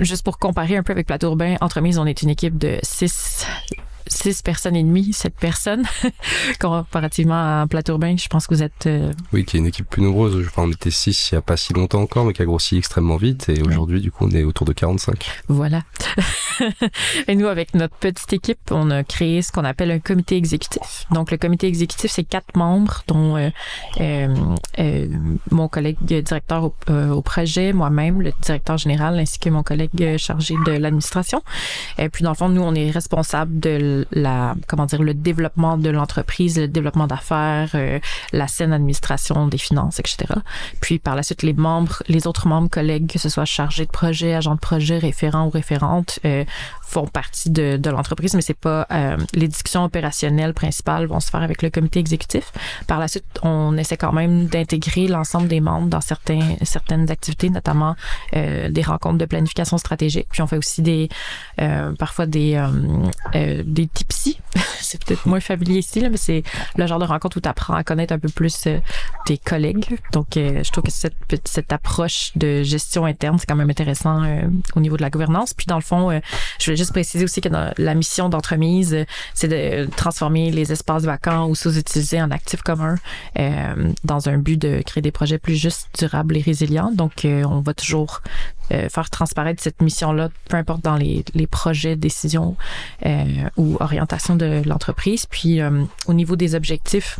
[0.00, 3.46] juste pour comparer un peu avec Plateau Urbain, Entremise, on est une équipe de six
[4.08, 5.84] six personnes et demie, sept personnes,
[6.60, 8.86] comparativement à Plateau Urbain, je pense que vous êtes...
[8.86, 10.44] Euh, oui, qui est une équipe plus nombreuse.
[10.46, 12.76] Enfin, on était six il n'y a pas si longtemps encore, mais qui a grossi
[12.76, 13.48] extrêmement vite.
[13.48, 15.42] Et aujourd'hui, du coup, on est autour de 45.
[15.48, 15.82] Voilà.
[17.28, 21.06] et nous, avec notre petite équipe, on a créé ce qu'on appelle un comité exécutif.
[21.10, 23.50] Donc, le comité exécutif, c'est quatre membres, dont euh,
[24.00, 25.06] euh,
[25.50, 30.54] mon collègue directeur au, au projet, moi-même, le directeur général, ainsi que mon collègue chargé
[30.66, 31.42] de l'administration.
[31.98, 35.76] Et puis, dans le fond, nous, on est responsable de la, comment dire, le développement
[35.76, 37.98] de l'entreprise, le développement d'affaires, euh,
[38.32, 40.34] la saine administration des finances, etc.
[40.80, 43.90] Puis par la suite, les membres, les autres membres, collègues, que ce soit chargés de
[43.90, 46.44] projet, agents de projet, référents ou référentes, euh,
[46.82, 51.30] font partie de, de l'entreprise, mais c'est pas euh, les discussions opérationnelles principales vont se
[51.30, 52.50] faire avec le comité exécutif.
[52.86, 57.50] Par la suite, on essaie quand même d'intégrer l'ensemble des membres dans certains, certaines activités,
[57.50, 57.94] notamment
[58.34, 60.28] euh, des rencontres de planification stratégique.
[60.30, 61.08] Puis on fait aussi des
[61.60, 62.54] euh, parfois des
[63.34, 64.38] euh, tipsy.
[64.80, 66.42] c'est peut-être moins familier ici, là, mais c'est
[66.76, 68.68] le genre de rencontre où tu apprends à connaître un peu plus
[69.26, 69.98] tes collègues.
[70.12, 74.22] Donc je trouve que cette, cette approche de gestion interne, c'est quand même intéressant
[74.74, 75.54] au niveau de la gouvernance.
[75.54, 76.20] Puis dans le fond,
[76.58, 81.54] je juste préciser aussi que la mission d'entremise, c'est de transformer les espaces vacants ou
[81.54, 82.96] sous-utilisés en actifs communs
[83.38, 86.90] euh, dans un but de créer des projets plus justes, durables et résilients.
[86.92, 88.22] Donc, euh, on va toujours
[88.70, 92.54] euh, faire transparaître cette mission-là, peu importe dans les, les projets, décisions
[93.06, 93.24] euh,
[93.56, 95.26] ou orientation de l'entreprise.
[95.26, 97.18] Puis, euh, au niveau des objectifs,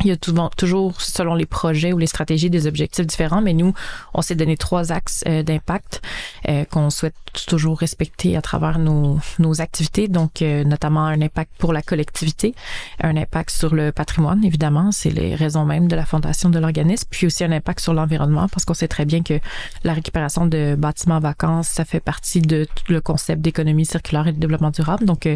[0.00, 3.74] il y a toujours, selon les projets ou les stratégies, des objectifs différents, mais nous,
[4.14, 6.00] on s'est donné trois axes euh, d'impact
[6.48, 7.14] euh, qu'on souhaite
[7.46, 10.08] toujours respecter à travers nos, nos activités.
[10.08, 12.54] Donc, euh, notamment un impact pour la collectivité,
[13.00, 17.08] un impact sur le patrimoine, évidemment, c'est les raisons mêmes de la fondation de l'organisme,
[17.10, 19.40] puis aussi un impact sur l'environnement, parce qu'on sait très bien que
[19.84, 24.38] la récupération de bâtiments vacances, ça fait partie de le concept d'économie circulaire et de
[24.38, 25.04] développement durable.
[25.04, 25.28] Donc,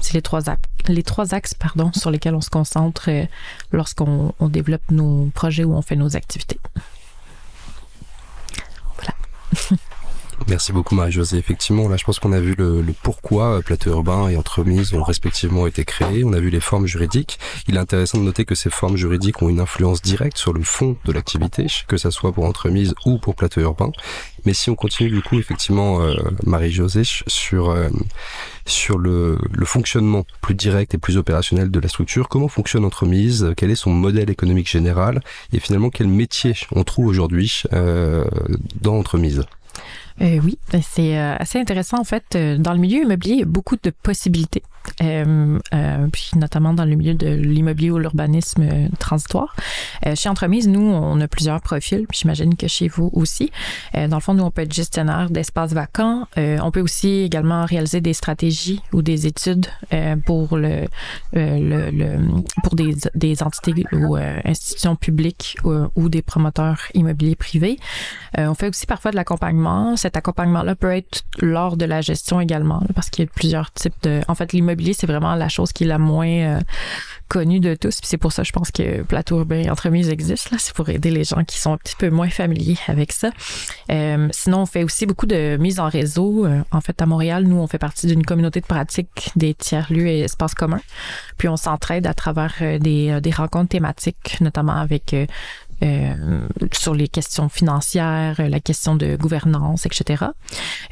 [0.00, 3.10] c'est les trois axes, les trois axes, pardon, sur lesquels on se concentre
[3.72, 6.58] lorsqu'on on, développe nos projets ou on fait nos activités.
[8.96, 9.78] Voilà.
[10.46, 11.38] Merci beaucoup Marie-Josée.
[11.38, 15.02] Effectivement, là je pense qu'on a vu le, pourquoi euh, plateau urbain et entremise ont
[15.02, 16.22] respectivement été créés.
[16.22, 17.38] On a vu les formes juridiques.
[17.66, 20.62] Il est intéressant de noter que ces formes juridiques ont une influence directe sur le
[20.62, 23.90] fond de l'activité, que ça soit pour entremise ou pour plateau urbain.
[24.44, 27.88] Mais si on continue du coup effectivement euh, Marie-Josée sur euh,
[28.66, 33.52] sur le, le, fonctionnement plus direct et plus opérationnel de la structure, comment fonctionne Entremise,
[33.56, 35.22] quel est son modèle économique général?
[35.54, 38.24] Et finalement quel métier on trouve aujourd'hui euh,
[38.80, 39.44] dans Entremise.
[40.20, 42.24] Euh, oui, ben, c'est euh, assez intéressant en fait.
[42.34, 44.62] Euh, dans le milieu immobilier, il y a beaucoup de possibilités.
[45.02, 49.56] Euh, euh, puis notamment dans le milieu de l'immobilier ou l'urbanisme euh, transitoire.
[50.14, 53.50] chez Entremise, nous, on a plusieurs profils, j'imagine que chez vous aussi.
[53.94, 56.26] dans le fond, nous, on peut être gestionnaire d'espaces vacants.
[56.36, 59.66] on peut aussi également réaliser des stratégies ou des études
[60.26, 60.86] pour le,
[61.32, 62.18] le, le,
[62.62, 67.78] pour des, des entités ou institutions publiques ou, ou, des promoteurs immobiliers privés.
[68.36, 69.96] on fait aussi parfois de l'accompagnement.
[69.96, 73.94] Cet accompagnement-là peut être lors de la gestion également, parce qu'il y a plusieurs types
[74.02, 74.20] de...
[74.28, 76.60] En fait, l'immobilier c'est vraiment la chose qui est la moins euh,
[77.28, 77.98] connue de tous.
[78.02, 80.50] c'est pour ça, je pense que Plateau urbain et entremise existe.
[80.50, 83.30] Là, c'est pour aider les gens qui sont un petit peu moins familiers avec ça.
[83.90, 86.46] Euh, sinon, on fait aussi beaucoup de mise en réseau.
[86.46, 90.06] Euh, en fait, à Montréal, nous, on fait partie d'une communauté de pratique des tiers-lieux
[90.06, 90.82] et espaces communs.
[91.38, 95.14] Puis on s'entraide à travers des, des rencontres thématiques, notamment avec
[96.72, 100.24] sur les questions financières, la question de gouvernance, etc.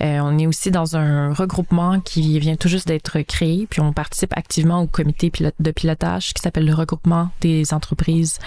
[0.00, 3.92] Euh, on est aussi dans un regroupement qui vient tout juste d'être créé, puis on
[3.92, 8.38] participe activement au comité de pilotage qui s'appelle le regroupement des entreprises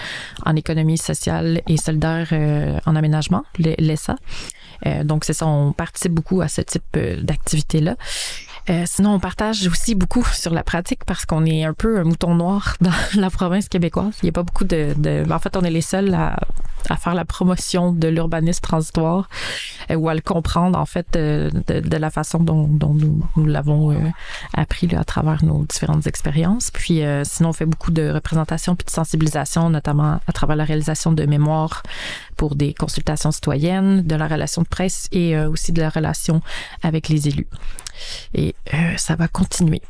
[0.44, 4.16] en économie sociale et solidaire euh, en aménagement, l'ESA.
[4.86, 7.96] Euh, donc c'est ça, on participe beaucoup à ce type euh, d'activité-là.
[8.68, 12.04] Euh, sinon, on partage aussi beaucoup sur la pratique parce qu'on est un peu un
[12.04, 14.14] mouton noir dans la province québécoise.
[14.22, 16.36] Il n'y a pas beaucoup de, de, En fait, on est les seuls à,
[16.88, 19.28] à faire la promotion de l'urbanisme transitoire
[19.90, 23.96] euh, ou à le comprendre, en fait, de, de la façon dont, nous, l'avons euh,
[24.54, 26.70] appris à travers nos différentes expériences.
[26.70, 30.64] Puis, euh, sinon, on fait beaucoup de représentation puis de sensibilisation, notamment à travers la
[30.64, 31.82] réalisation de mémoires
[32.36, 36.42] pour des consultations citoyennes, de la relation de presse et aussi de la relation
[36.82, 37.48] avec les élus.
[38.34, 39.82] Et euh, ça va continuer.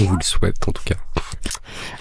[0.00, 0.96] On vous le souhaite en tout cas.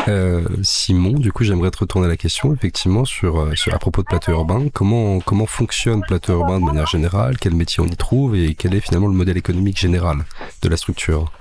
[0.08, 3.80] Euh, Simon, du coup, j'aimerais te retourner à la question, effectivement, sur, euh, sur, à
[3.80, 4.67] propos de Plateau Urbain.
[4.74, 7.38] Comment, comment fonctionne Plateau Urbain de manière générale?
[7.39, 8.36] Quel métier on y trouve?
[8.36, 10.17] Et quel est finalement le modèle économique général
[10.62, 11.32] de la structure?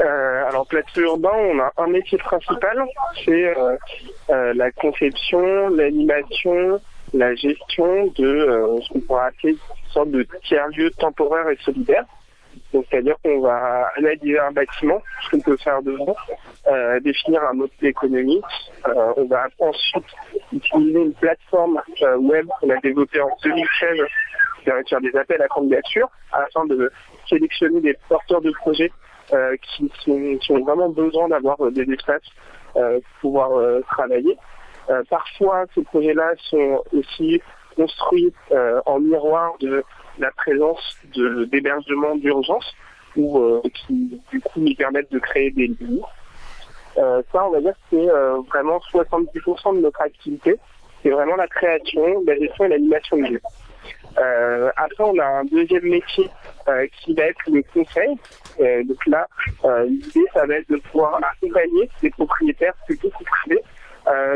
[0.00, 2.84] Euh, alors, Plateau Urbain, on a un métier principal,
[3.24, 3.54] c'est
[4.28, 6.80] la conception, l'animation,
[7.14, 9.56] la gestion de ce qu'on pourrait appeler
[9.92, 12.04] sorte de tiers-lieu temporaire et solidaire.
[12.72, 16.16] Donc, c'est-à-dire qu'on va analyser un bâtiment, ce qu'on peut faire devant,
[16.66, 18.44] euh, définir un modèle économique.
[18.86, 20.06] Euh, on va ensuite
[20.52, 23.98] utiliser une plateforme euh, web qu'on a développée en 2013
[24.58, 26.90] qui permet de faire des appels à candidature afin de
[27.28, 28.92] sélectionner des porteurs de projets
[29.62, 32.20] qui, sont, qui, ont vraiment besoin d'avoir des espaces
[32.74, 34.36] pour pouvoir travailler.
[35.08, 37.40] parfois, ces projets-là sont aussi
[37.74, 38.32] construits
[38.84, 39.82] en miroir de
[40.18, 40.98] la présence
[41.50, 42.74] d'hébergements d'urgence
[43.16, 46.02] ou qui du coup nous permettent de créer des lits.
[46.96, 48.06] ça, on va dire que c'est
[48.50, 50.56] vraiment 70% de notre activité.
[51.02, 53.40] C'est vraiment la création, la gestion et l'animation de lieux.
[54.18, 56.28] Euh, après, on a un deuxième métier
[56.68, 58.16] euh, qui va être le conseil.
[58.60, 59.26] Euh, donc là,
[59.86, 63.62] l'idée, ça va être de pouvoir accompagner les propriétaires plutôt que privés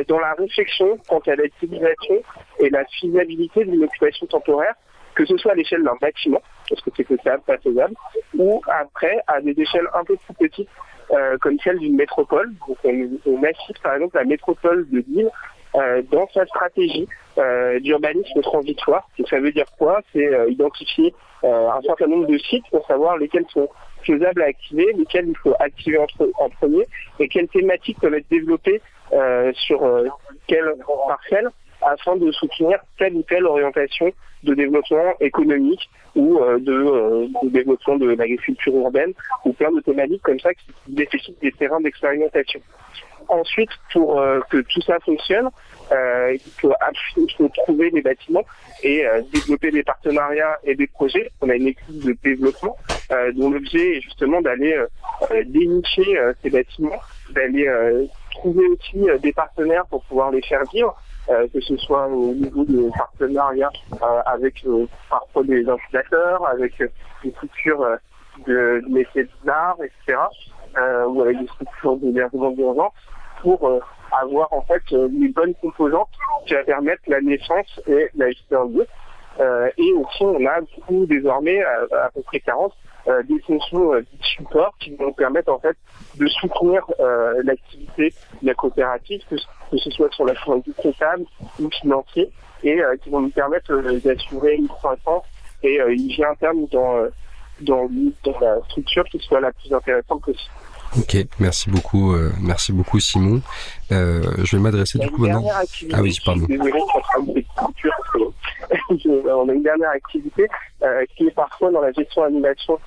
[0.09, 2.23] dans la réflexion quant à l'utilisation
[2.61, 4.75] et la faisabilité d'une occupation temporaire,
[5.17, 7.95] que ce soit à l'échelle d'un bâtiment, parce que c'est faisable, pas faisable,
[8.39, 10.69] ou après à des échelles un peu plus petites,
[11.41, 12.53] comme celle d'une métropole.
[12.69, 15.31] Donc on, on assiste par exemple la métropole de Lille
[15.77, 19.07] euh, dans sa stratégie euh, d'urbanisme transitoire.
[19.29, 20.01] ça veut dire quoi?
[20.13, 23.69] C'est euh, identifier un certain nombre de sites pour savoir lesquels sont
[24.05, 26.85] faisables à activer, lesquels il faut activer en, premier,
[27.21, 28.81] et quelles thématiques peuvent être développées
[29.53, 29.87] sur
[30.49, 30.75] quelle
[31.07, 31.51] parcelle
[31.87, 34.11] afin de soutenir telle ou telle orientation
[34.43, 39.13] de développement économique ou de, développement de l'agriculture urbaine
[39.45, 42.61] ou plein de thématiques comme ça qui nécessitent des terrains d'expérimentation.
[43.29, 45.49] Ensuite, pour euh, que tout ça fonctionne,
[45.93, 48.45] euh, il, faut, trouver des bâtiments
[48.83, 51.31] et euh, développer des partenariats et des projets.
[51.41, 52.77] On a une équipe de développement
[53.35, 54.77] dont l'objet est justement d'aller
[55.47, 57.69] dénicher ces bâtiments, d'aller
[58.33, 60.97] trouver aussi des partenaires pour pouvoir les faire vivre.
[61.27, 63.73] Que ce soit au niveau de partenariats
[64.27, 64.65] avec
[65.11, 66.79] parfois des incubateurs, avec
[67.25, 67.85] des structures
[68.47, 70.19] de, métiers d'art, etc.,
[71.09, 72.93] ou avec des structures d'hébergement d'urgence,
[73.43, 73.81] pour euh,
[74.21, 76.09] avoir en fait euh, les bonnes composantes
[76.47, 78.87] qui va permettre la naissance et la lieu.
[79.39, 82.73] Euh, et aussi, on a du coup désormais à, peu près 40
[83.29, 85.77] des fonctions de support qui vont permettre en fait
[86.17, 86.83] de soutenir
[87.45, 89.37] l'activité de la coopérative, que,
[89.77, 91.25] ce soit sur la du comptable
[91.61, 92.31] ou financier,
[92.65, 95.25] et qui vont nous permettre d'assurer une croissance
[95.63, 97.07] et une vie interne dans,
[97.61, 97.89] dans,
[98.25, 100.51] dans la structure qui soit la plus intéressante possible.
[100.99, 103.43] Ok, merci beaucoup, euh, merci beaucoup Simon.
[103.93, 105.45] Euh, je vais m'adresser du coup maintenant.
[105.93, 106.47] Ah oui, pardon.
[109.29, 110.49] on a une dernière activité
[110.83, 112.79] euh, qui est parfois dans la gestion animation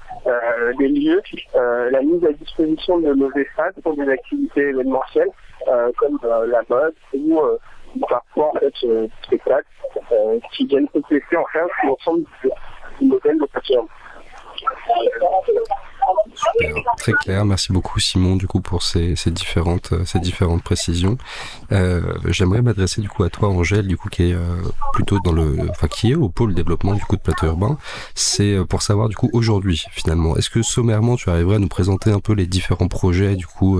[0.79, 1.21] des lieux,
[1.53, 5.29] la mise à disposition de nos espaces pour des activités événementielles
[5.97, 7.41] comme la mode ou
[8.07, 8.73] parfois en fait
[9.23, 9.67] spectacles
[10.53, 12.23] qui viennent compléter en fait l'ensemble
[12.99, 13.87] du modèle de plateforme.
[16.97, 17.45] Très clair.
[17.45, 21.17] Merci beaucoup Simon du coup pour ces, différentes euh, ces différentes précisions.
[21.71, 24.61] Euh, j'aimerais m'adresser du coup à toi Angèle du coup qui est euh,
[24.93, 27.77] plutôt dans le enfin qui est au pôle développement du coup de plateau urbain.
[28.15, 32.11] C'est pour savoir du coup aujourd'hui finalement est-ce que sommairement tu arriverais à nous présenter
[32.11, 33.79] un peu les différents projets du coup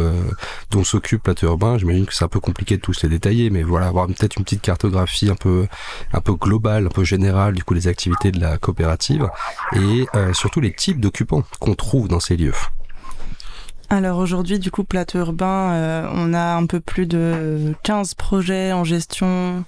[0.72, 1.78] dont s'occupe plateau urbain?
[1.78, 4.44] J'imagine que c'est un peu compliqué de tous les détailler mais voilà avoir peut-être une
[4.44, 5.68] petite cartographie un peu
[6.14, 9.30] un peu globale un peu générale du coup les activités de la coopérative
[9.74, 12.54] et surtout les types d'occupants qu'on trouve dans ces lieux.
[13.92, 18.72] Alors aujourd'hui, du coup, Plateau Urbain, euh, on a un peu plus de 15 projets
[18.72, 19.66] en gestion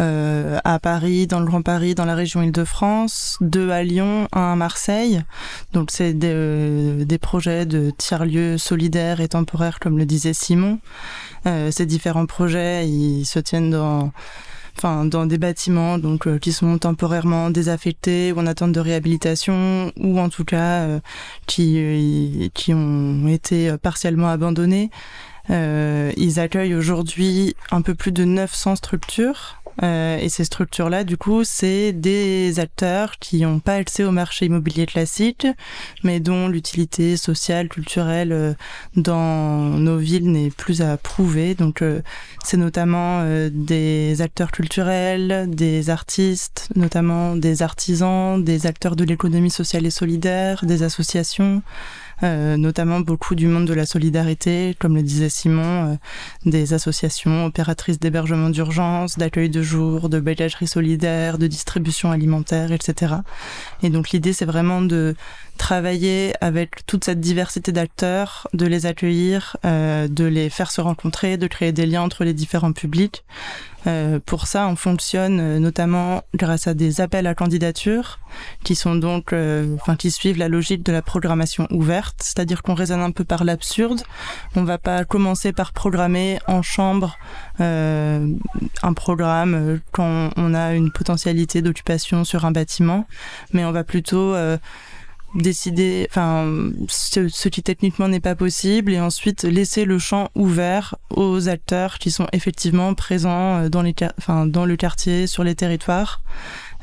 [0.00, 4.52] euh, à Paris, dans le Grand Paris, dans la région Île-de-France, deux à Lyon, un
[4.52, 5.22] à Marseille.
[5.72, 10.80] Donc c'est des, euh, des, projets de tiers-lieux solidaires et temporaires, comme le disait Simon.
[11.44, 14.10] ces différents projets, ils se tiennent dans
[14.76, 19.92] enfin dans des bâtiments donc euh, qui sont temporairement désaffectés ou en attente de réhabilitation
[19.96, 21.00] ou en tout cas euh,
[21.46, 24.90] qui euh, qui ont été partiellement abandonnés.
[25.48, 31.44] ils accueillent aujourd'hui un peu plus de 900 structures euh, et ces structures-là, du coup,
[31.44, 35.46] c'est des acteurs qui n'ont pas accès au marché immobilier classique,
[36.02, 38.54] mais dont l'utilité sociale, culturelle euh,
[38.96, 41.54] dans nos villes n'est plus à prouver.
[41.54, 42.02] Donc, euh,
[42.44, 49.86] c'est notamment des acteurs culturels, des artistes, notamment des artisans, des acteurs de l'économie sociale
[49.86, 51.62] et solidaire, des associations.
[52.22, 55.94] Euh, notamment beaucoup du monde de la solidarité, comme le disait Simon, euh,
[56.44, 63.14] des associations opératrices d'hébergement d'urgence, d'accueil de jour, de bagagerie solidaire, de distribution alimentaire, etc.
[63.82, 65.14] Et donc l'idée, c'est vraiment de
[65.56, 71.36] travailler avec toute cette diversité d'acteurs, de les accueillir, euh, de les faire se rencontrer,
[71.36, 73.24] de créer des liens entre les différents publics,
[73.86, 78.18] Euh, pour ça, on fonctionne euh, notamment grâce à des appels à candidature
[78.62, 82.74] qui sont donc, euh, enfin, qui suivent la logique de la programmation ouverte, c'est-à-dire qu'on
[82.74, 84.02] raisonne un peu par l'absurde.
[84.54, 87.18] On va pas commencer par programmer en chambre
[87.58, 93.06] un programme quand on a une potentialité d'occupation sur un bâtiment,
[93.52, 94.34] mais on va plutôt
[95.34, 101.48] décider, enfin, ce, qui techniquement n'est pas possible, et ensuite laisser le champ ouvert aux
[101.48, 106.22] acteurs qui sont effectivement présents euh, dans, les, enfin, dans le quartier, sur les territoires.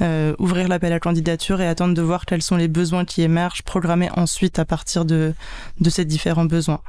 [0.01, 3.63] Euh, ouvrir l'appel à candidature et attendre de voir quels sont les besoins qui émergent,
[3.63, 5.33] programmer ensuite à partir de,
[5.79, 6.81] de ces différents besoins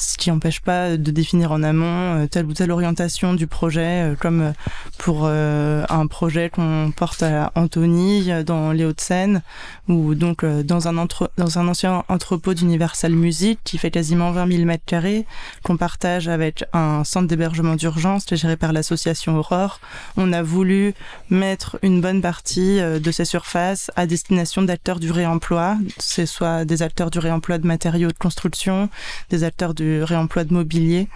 [0.00, 4.12] ce qui n'empêche pas de définir en amont euh, telle ou telle orientation du projet,
[4.12, 4.52] euh, comme euh,
[4.98, 9.42] pour un projet qu'on porte à Antony dans les Hauts-de-Seine,
[9.88, 14.52] ou donc dans un, entre, dans un ancien entrepôt d'Universal Music qui fait quasiment 20
[14.52, 15.26] 000 mètres carrés,
[15.62, 19.80] qu'on partage avec un centre d'hébergement d'urgence géré par l'association Aurore.
[20.16, 20.94] On a voulu
[21.30, 26.82] mettre une bonne partie de ces surfaces à destination d'acteurs du réemploi, ce soit des
[26.82, 28.88] acteurs du réemploi de matériaux de construction,
[29.28, 31.08] des acteurs du réemploi de mobilier,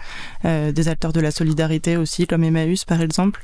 [0.45, 3.43] euh, des acteurs de la solidarité aussi, comme Emmaüs par exemple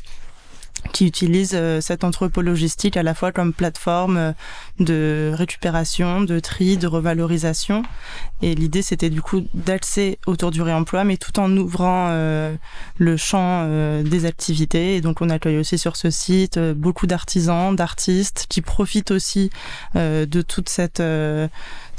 [0.93, 4.31] qui utilisent euh, cet entrepôt logistique à la fois comme plateforme euh,
[4.79, 7.83] de récupération, de tri, de revalorisation.
[8.41, 12.09] Et l'idée, c'était du coup d'axer autour du réemploi, mais tout en ouvrant
[12.97, 13.67] le champ
[14.01, 14.95] des activités.
[14.95, 19.51] Et donc, on accueille aussi sur ce site beaucoup d'artisans, d'artistes qui profitent aussi
[19.93, 21.03] de toute cette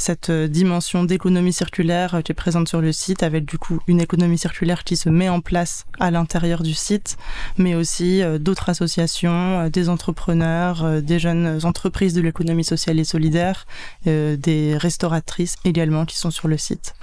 [0.03, 3.81] cette euh, dimension d'économie circulaire euh, qui est présente sur le site, avec du coup
[3.87, 7.17] une économie circulaire qui se met en place à l'intérieur du site,
[7.57, 13.67] mais aussi euh, d'autres associations, des entrepreneurs, des jeunes entreprises de l'économie sociale et solidaire,
[14.05, 16.95] des restauratrices également qui sont sur le site.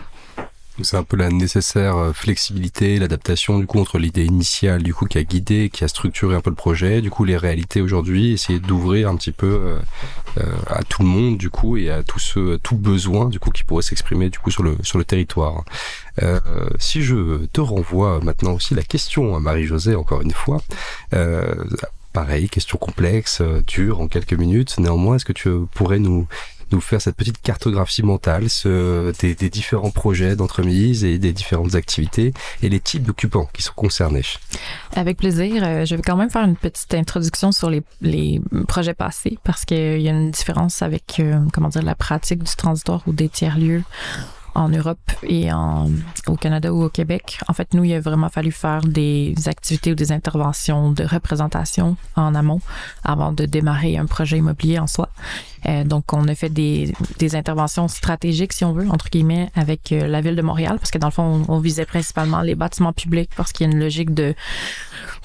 [0.83, 5.05] C'est un peu la nécessaire euh, flexibilité, l'adaptation du coup entre l'idée initiale du coup
[5.05, 8.33] qui a guidé, qui a structuré un peu le projet, du coup les réalités aujourd'hui,
[8.33, 9.79] essayer d'ouvrir un petit peu euh,
[10.37, 13.49] euh, à tout le monde du coup et à tout ce tout besoin du coup
[13.49, 15.63] qui pourrait s'exprimer du coup sur le sur le territoire.
[16.21, 16.39] Euh,
[16.77, 20.61] si je te renvoie maintenant aussi la question à Marie-Josée encore une fois.
[21.13, 21.55] Euh,
[22.13, 24.77] pareil, question complexe, dure en quelques minutes.
[24.77, 26.27] Néanmoins, est-ce que tu pourrais nous
[26.71, 28.47] nous faire cette petite cartographie mentale
[29.19, 34.25] des, différents projets d'entremise et des différentes activités et les types d'occupants qui sont concernés.
[34.95, 35.63] Avec plaisir.
[35.63, 40.01] Euh, je vais quand même faire une petite introduction sur les, projets passés parce qu'il
[40.01, 43.83] y a une différence avec, euh, comment dire, la pratique du transitoire ou des tiers-lieux
[44.55, 45.49] en Europe et
[46.27, 47.39] au Canada ou au Québec.
[47.47, 51.95] En fait, nous, il a vraiment fallu faire des activités ou des interventions de représentation
[52.15, 52.61] en amont
[53.03, 55.09] avant de démarrer un projet immobilier en soi.
[55.67, 56.93] Euh, donc, on a fait des,
[57.33, 60.97] interventions stratégiques, si on veut, entre guillemets, avec euh, la ville de Montréal, parce que
[60.97, 64.13] dans le fond, on, visait principalement les bâtiments publics parce qu'il y a une logique
[64.13, 64.33] de,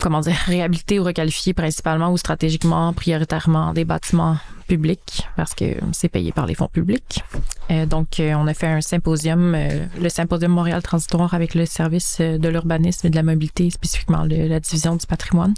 [0.01, 6.09] comment dire, réhabiliter ou requalifier principalement ou stratégiquement, prioritairement des bâtiments publics parce que c'est
[6.09, 7.23] payé par les fonds publics.
[7.70, 9.57] Euh, donc, on a fait un symposium,
[10.01, 14.61] le symposium Montréal transitoire avec le service de l'urbanisme et de la mobilité, spécifiquement la
[14.61, 15.55] division du patrimoine.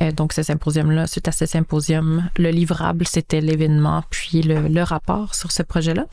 [0.00, 4.82] Euh, donc, ce symposium-là, suite à ce symposium, le livrable, c'était l'événement, puis le, le,
[4.82, 6.06] rapport sur ce projet-là.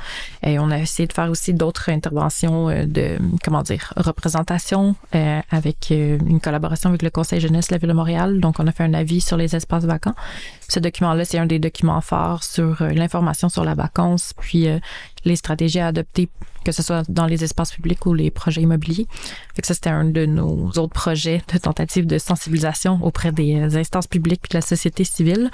[0.43, 5.41] Et on a essayé de faire aussi d'autres interventions euh, de, comment dire, représentation euh,
[5.51, 8.39] avec une collaboration avec le Conseil jeunesse de la Ville de Montréal.
[8.39, 10.15] Donc, on a fait un avis sur les espaces vacants.
[10.67, 14.67] Ce document-là, c'est un des documents forts sur l'information sur la vacance, puis
[15.25, 16.29] les stratégies à adopter,
[16.65, 19.07] que ce soit dans les espaces publics ou les projets immobiliers.
[19.55, 23.75] Fait que ça, c'était un de nos autres projets de tentative de sensibilisation auprès des
[23.77, 25.51] instances publiques de la société civile.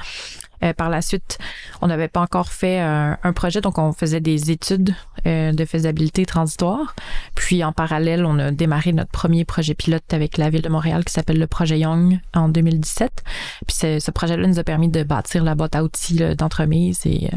[0.63, 1.37] Euh, par la suite,
[1.81, 4.93] on n'avait pas encore fait euh, un projet, donc on faisait des études
[5.25, 6.95] euh, de faisabilité transitoire.
[7.35, 11.05] Puis en parallèle, on a démarré notre premier projet pilote avec la ville de Montréal
[11.05, 13.23] qui s'appelle le projet Young en 2017.
[13.67, 17.29] Puis ce projet-là nous a permis de bâtir la boîte à outils d'entremise et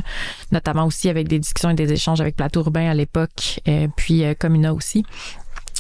[0.50, 3.60] notamment aussi avec des discussions et des échanges avec Plateau Urbain à l'époque,
[3.96, 5.04] puis Comuna aussi.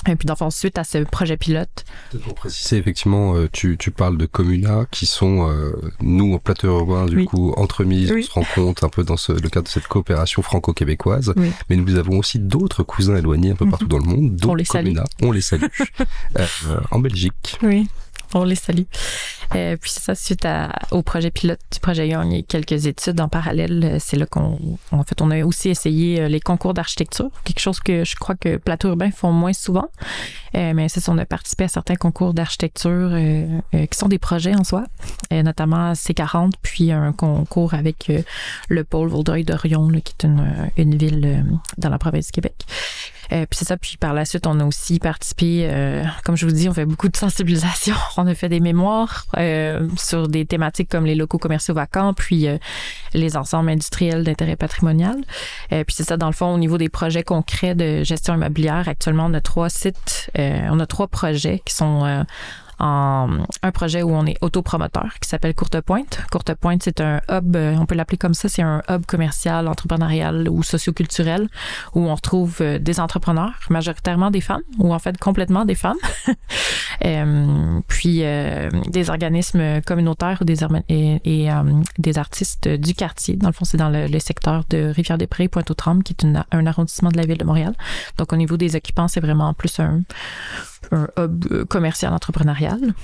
[0.08, 1.84] Et puis, d'enfant, suite à ce projet pilote.
[2.24, 6.68] Pour préciser, effectivement, euh, tu, tu parles de Comuna qui sont, euh, nous, en plateau
[6.68, 9.70] urbain, du coup, entremises, on se rend compte un peu dans ce, le cadre de
[9.70, 11.34] cette coopération franco-québécoise.
[11.68, 13.90] Mais nous avons aussi d'autres cousins éloignés un peu partout mhm.
[13.90, 15.04] dans le monde, d'autres Comuna.
[15.22, 15.64] On les salue.
[16.38, 16.46] euh,
[16.90, 17.58] en Belgique.
[17.62, 17.88] Oui.
[18.34, 18.84] On les salue.
[19.54, 23.28] Euh, puis ça, suite à, au projet pilote du projet Young et quelques études en
[23.28, 24.58] parallèle, euh, c'est là qu'on,
[24.90, 28.34] en fait, on a aussi essayé euh, les concours d'architecture, quelque chose que je crois
[28.34, 29.88] que Plateau Urbain font moins souvent.
[30.54, 33.10] mais c'est ça, on a participé à certains concours d'architecture
[33.72, 34.84] qui sont des projets en soi,
[35.30, 38.10] notamment C40, puis un concours avec
[38.68, 41.44] le pôle Vaudreuil-Dorion, qui est une, une ville
[41.78, 42.66] dans la province du Québec.
[43.32, 43.76] Puis c'est ça.
[43.76, 45.70] Puis par la suite, on a aussi participé,
[46.24, 47.94] comme je vous dis, on fait beaucoup de sensibilisation.
[48.16, 49.26] On a fait des mémoires
[49.96, 52.46] sur des thématiques comme les locaux commerciaux vacants, puis
[53.14, 55.16] les ensembles industriels d'intérêt patrimonial.
[55.70, 59.26] puis c'est ça, dans le fond, au niveau des projets concrets de gestion immobilière, actuellement,
[59.26, 62.24] on a trois sites, on a trois projets qui sont
[62.82, 66.20] un projet où on est autopromoteur qui s'appelle Courte Pointe.
[66.30, 69.68] Courte Pointe, c'est un hub, euh, on peut l'appeler comme ça, c'est un hub commercial,
[69.68, 71.48] entrepreneurial ou socioculturel
[71.94, 75.96] où on retrouve euh, des entrepreneurs, majoritairement des femmes ou en fait complètement des femmes,
[77.04, 81.50] euh, puis des organismes communautaires des, et, et
[81.98, 83.36] des artistes du quartier.
[83.36, 87.16] Dans le fond, c'est dans le, secteur de Rivière-des-Prés, Pointe-aux-Trembles, qui est un arrondissement de
[87.16, 87.74] la ville de Montréal.
[88.18, 90.02] Donc, au niveau des occupants, c'est vraiment plus un,
[90.90, 92.94] un hub commercial entrepreneurial.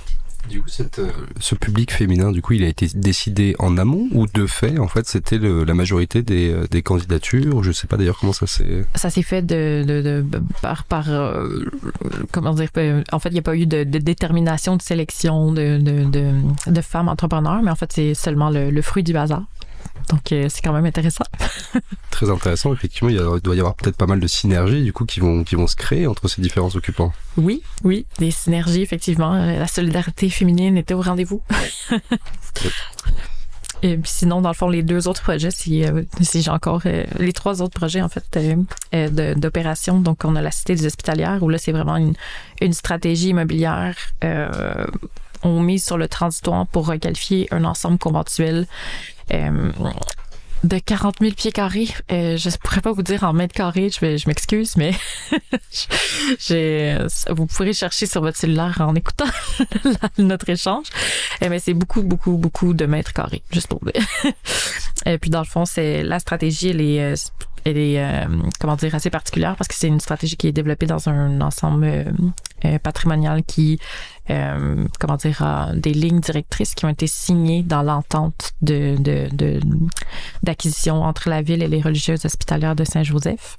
[0.47, 4.25] Du coup, euh, ce public féminin, du coup, il a été décidé en amont ou
[4.25, 7.61] de fait, en fait, c'était la majorité des, euh, des, candidatures.
[7.61, 8.85] Je ne sais pas d'ailleurs comment ça s'est.
[8.95, 10.25] Ça s'est fait de, de,
[10.61, 11.65] par, par euh,
[12.31, 12.69] comment dire.
[13.11, 17.61] En fait, il n'y a pas eu de, détermination de sélection de, de, femmes entrepreneurs,
[17.61, 19.43] mais en fait, c'est seulement le, fruit du hasard.
[20.09, 21.25] Donc, euh, c'est quand même intéressant.
[22.11, 22.73] Très intéressant.
[22.73, 25.55] Effectivement, il, doit y avoir peut-être pas mal de synergies, du coup, qui vont, qui
[25.55, 27.13] vont se créer entre ces différents occupants.
[27.37, 29.33] Oui, oui, des synergies, effectivement.
[29.35, 31.41] Euh, la solidarité féminine était au rendez-vous.
[33.81, 36.81] Et puis sinon, dans le fond, les deux autres projets, si, euh, si j'ai encore
[36.83, 38.25] les trois autres projets en fait
[39.37, 40.01] d'opération.
[40.01, 42.13] Donc, on a la cité des hospitalières où là, c'est vraiment une,
[42.59, 43.95] une stratégie immobilière
[45.43, 48.67] on mise sur le transitoire pour requalifier un ensemble conventuel
[49.33, 49.71] euh,
[50.63, 51.87] de 40 000 pieds carrés.
[52.11, 54.91] Euh, je ne pourrais pas vous dire en mètres carrés, je, je m'excuse, mais
[57.29, 59.29] vous pourrez chercher sur votre cellulaire en écoutant
[60.17, 60.87] notre échange.
[61.43, 64.05] Euh, mais c'est beaucoup, beaucoup, beaucoup de mètres carrés, juste pour dire.
[65.05, 67.31] Et puis dans le fond, c'est la stratégie, elle est
[67.65, 68.25] elle est, euh,
[68.59, 71.85] comment dire, assez particulière parce que c'est une stratégie qui est développée dans un ensemble
[71.85, 72.03] euh,
[72.65, 73.79] euh, patrimonial qui,
[74.99, 78.95] comment dire, a des lignes directrices qui ont été signées dans l'entente de,
[80.43, 83.57] d'acquisition entre la ville et les religieuses hospitalières de Saint-Joseph.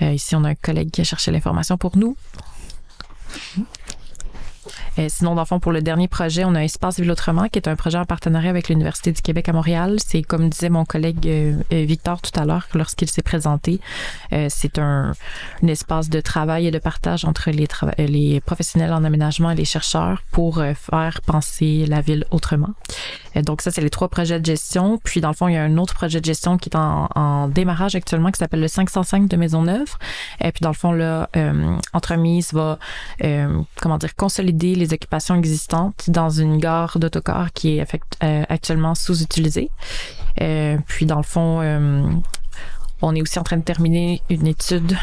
[0.00, 2.16] ici, on a un collègue qui a cherché l'information pour nous.
[4.98, 7.58] Euh, sinon, dans le fond, pour le dernier projet, on a Espace Ville Autrement, qui
[7.58, 9.98] est un projet en partenariat avec l'Université du Québec à Montréal.
[10.04, 13.80] C'est comme disait mon collègue euh, euh, Victor tout à l'heure lorsqu'il s'est présenté,
[14.48, 15.12] c'est un,
[15.66, 17.66] espace de travail et de partage entre les,
[17.98, 22.70] les professionnels en aménagement et les chercheurs pour faire penser la ville autrement.
[23.36, 24.98] donc ça, c'est les trois projets de gestion.
[25.02, 27.48] Puis dans le fond, il y a un autre projet de gestion qui est en,
[27.48, 29.96] démarrage actuellement qui s'appelle le 505 de Maisonneuve.
[30.40, 31.28] Et puis dans le fond, là,
[31.92, 32.78] Entremise va,
[33.80, 37.86] comment dire, consolider les occupations existantes dans une gare d'autocar qui est
[38.22, 39.70] euh, actuellement sous-utilisée.
[40.40, 42.02] Euh, puis dans le fond, euh,
[43.02, 44.96] on est aussi en train de terminer une étude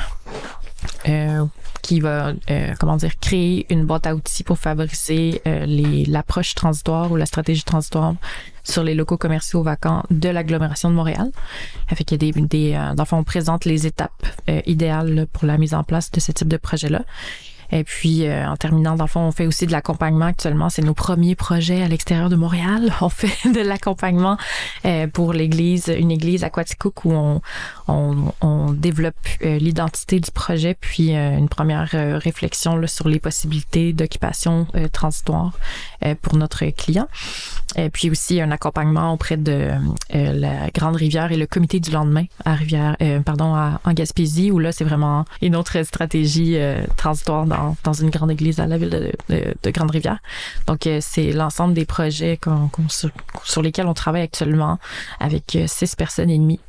[1.82, 2.34] qui va,
[2.80, 8.14] comment dire, créer une boîte à outils pour favoriser l'approche transitoire ou la stratégie transitoire
[8.64, 11.32] sur les locaux commerciaux vacants de l'agglomération de Montréal.
[11.88, 14.28] Fait qu'il y a des, dans le fond, on présente les étapes
[14.66, 17.04] idéales pour la mise en place de ce type de projet-là.
[17.72, 20.70] Et puis, euh, en terminant, dans le fond, on fait aussi de l'accompagnement actuellement.
[20.70, 22.94] C'est nos premiers projets à l'extérieur de Montréal.
[23.02, 24.38] On fait de l'accompagnement
[24.86, 27.42] euh, pour l'église, une église à Quaticook où on,
[27.88, 33.94] on, on développe euh, l'identité du projet, puis une première réflexion là, sur les possibilités
[33.94, 35.58] d'occupation transitoire
[36.22, 37.08] pour notre client.
[37.76, 39.72] Et puis aussi un accompagnement auprès de
[40.10, 42.96] la Grande Rivière et le comité du lendemain à Rivière,
[43.26, 46.58] pardon, à, en Gaspésie, où là, c'est vraiment une autre stratégie
[46.96, 50.20] transitoire dans dans, une grande église à la ville de, Grande-Rivière.
[50.66, 52.40] Donc, euh, c'est l'ensemble des projets
[53.44, 54.80] sur, lesquels on travaille actuellement
[55.20, 56.60] avec euh, six personnes et demie.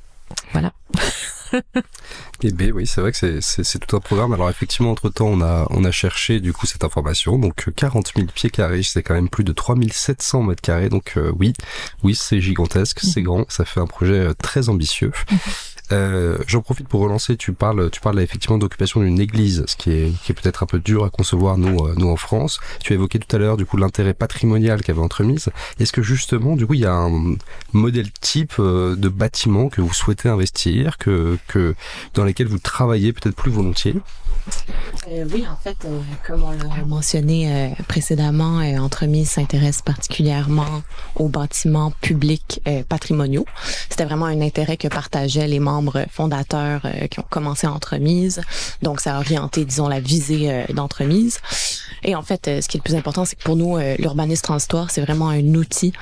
[0.53, 0.73] Voilà.
[2.43, 4.33] Et B, oui, c'est vrai que c'est tout un programme.
[4.33, 7.39] Alors effectivement, entre-temps, on a, on a cherché du coup cette information.
[7.39, 10.89] Donc 40 000 pieds carrés, c'est quand même plus de 3700 mètres carrés.
[10.89, 11.53] Donc euh, oui,
[12.03, 15.13] oui, c'est gigantesque, c'est grand, ça fait un projet très ambitieux.
[15.93, 17.37] Euh, J'en profite pour relancer.
[17.37, 21.05] Tu parles, tu parles effectivement d'occupation d'une église, ce qui est, peut-être un peu dur
[21.05, 22.61] à concevoir nous, euh, nous en France.
[22.83, 25.49] Tu as évoqué tout à l'heure du coup l'intérêt patrimonial qu'avait entremise.
[25.81, 27.37] Est-ce que justement, du coup, il y a un
[27.73, 31.39] modèle type euh, de bâtiment que vous souhaitez investir, que,
[32.15, 33.97] dans lesquels vous travaillez peut-être plus volontiers?
[35.33, 35.77] Oui, en fait,
[36.27, 40.83] comme on l'a mentionné précédemment, Entremise s'intéresse particulièrement
[41.17, 43.45] aux bâtiments publics patrimoniaux.
[43.91, 45.78] C'était vraiment un intérêt que partageaient les membres
[46.11, 48.41] fondateurs qui ont commencé Entremise.
[48.83, 51.39] Donc, ça a orienté, disons, la visée d'Entremise.
[52.05, 54.91] Et en fait, ce qui est le plus important, c'est que pour nous, l'urbanisme transitoire,
[54.91, 55.93] c'est vraiment un outil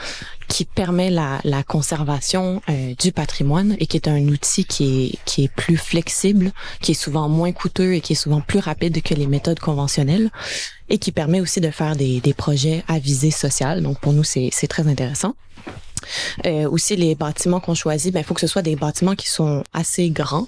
[0.48, 5.18] qui permet la, la conservation euh, du patrimoine et qui est un outil qui est,
[5.24, 9.02] qui est plus flexible, qui est souvent moins coûteux et qui est souvent plus rapide
[9.02, 10.30] que les méthodes conventionnelles
[10.88, 13.82] et qui permet aussi de faire des, des projets à visée sociale.
[13.82, 15.34] Donc pour nous, c'est très intéressant.
[16.46, 19.28] Euh, aussi, les bâtiments qu'on choisit, ben, il faut que ce soit des bâtiments qui
[19.28, 20.46] sont assez grands,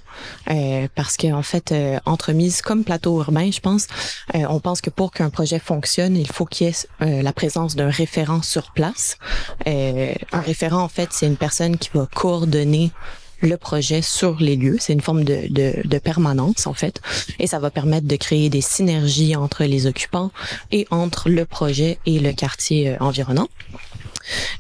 [0.51, 3.86] euh, parce qu'en fait, euh, entremise comme plateau urbain, je pense,
[4.34, 7.32] euh, on pense que pour qu'un projet fonctionne, il faut qu'il y ait euh, la
[7.32, 9.18] présence d'un référent sur place.
[9.66, 12.93] un référent, en fait, c'est une personne qui va coordonner
[13.41, 14.76] le projet sur les lieux.
[14.80, 17.01] C'est une forme de, de, de, permanence, en fait.
[17.39, 20.30] Et ça va permettre de créer des synergies entre les occupants
[20.70, 23.49] et entre le projet et le quartier environnant.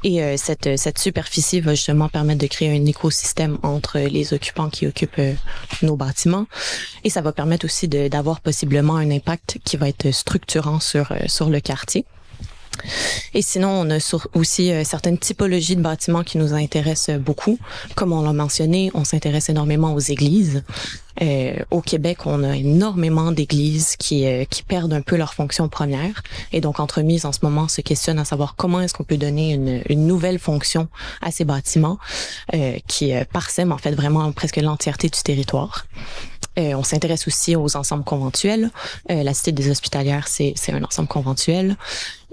[0.04, 4.70] Et euh, cette, cette superficie va justement permettre de créer un écosystème entre les occupants
[4.70, 5.34] qui occupent euh,
[5.82, 6.46] nos bâtiments.
[7.04, 11.16] Et ça va permettre aussi d'avoir possiblement un impact qui va être structurant sur, euh,
[11.26, 12.04] sur le quartier.
[13.34, 13.98] Et sinon, on a
[14.34, 17.58] aussi certaines typologies de bâtiments qui nous intéressent beaucoup.
[17.94, 20.62] Comme on l'a mentionné, on s'intéresse énormément aux églises.
[21.22, 25.68] Euh, au Québec, on a énormément d'églises qui, euh, qui perdent un peu leur fonction
[25.68, 26.22] première.
[26.52, 29.52] Et donc, Entremise, en ce moment, se questionne à savoir comment est-ce qu'on peut donner
[29.52, 30.88] une, une, nouvelle fonction
[31.20, 31.98] à ces bâtiments
[32.54, 35.86] euh, qui euh, parsèment, en fait, vraiment presque l'entièreté du territoire.
[36.58, 38.70] Euh, on s'intéresse aussi aux ensembles conventuels.
[39.10, 41.76] Euh, la Cité des Hospitalières, c'est un ensemble conventuel.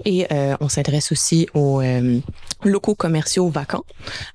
[0.04, 1.82] Et euh, on s'intéresse aussi aux
[2.64, 3.84] locaux commerciaux vacants.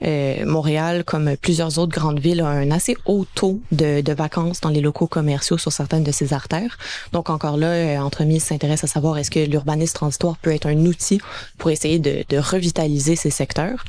[0.02, 4.70] Montréal, comme plusieurs autres grandes villes, a un assez haut taux de, de, vacances dans
[4.70, 6.78] les locaux commerciaux sur certaines de ses artères.
[7.14, 11.22] Donc encore là, Entremise s'intéresse à savoir est-ce que l'urbanisme transitoire peut être un outil
[11.58, 13.84] pour essayer de, de revitaliser ces secteurs.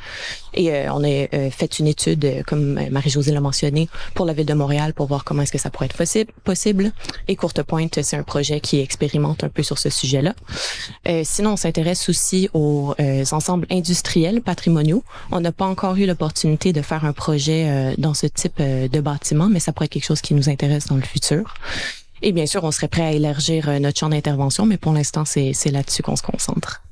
[0.54, 4.92] Et on a fait une étude, comme Marie-Josée l'a mentionné, pour la ville de Montréal
[4.94, 6.92] pour voir comment est-ce que ça pourrait être possible.
[7.28, 10.34] Et Courte Pointe, c'est un projet qui expérimente un peu sur ce sujet-là.
[11.08, 15.02] Euh, sinon, on s'intéresse aussi aux euh, ensembles industriels patrimoniaux.
[15.30, 18.88] On n'a pas encore eu l'opportunité de faire un projet euh, dans ce type euh,
[18.88, 21.54] de bâtiment, mais ça pourrait être quelque chose qui nous intéresse dans le futur.
[22.22, 25.24] Et bien sûr, on serait prêt à élargir euh, notre champ d'intervention, mais pour l'instant,
[25.24, 26.82] c'est là-dessus qu'on se concentre.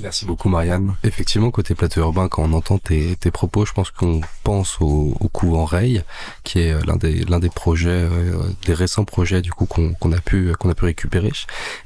[0.00, 0.94] Merci beaucoup Marianne.
[1.04, 5.16] Effectivement, côté plateau urbain, quand on entend tes, tes propos, je pense qu'on pense au,
[5.20, 6.02] au couvent Ray,
[6.42, 9.94] qui est euh, l'un des l'un des projets, euh, des récents projets du coup qu'on
[9.94, 11.32] qu'on a pu qu'on a pu récupérer.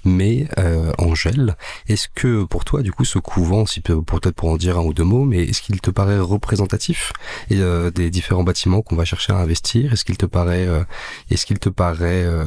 [0.05, 1.57] Mais euh, Angèle,
[1.89, 4.95] est-ce que pour toi, du coup, ce couvent, si peut-être pour en dire un ou
[4.95, 7.13] deux mots, mais est-ce qu'il te paraît représentatif
[7.53, 9.93] euh, des différents bâtiments qu'on va chercher à investir?
[9.93, 10.85] Est-ce qu'il te paraît euh,
[11.31, 12.45] est-ce qu'il te paraît euh,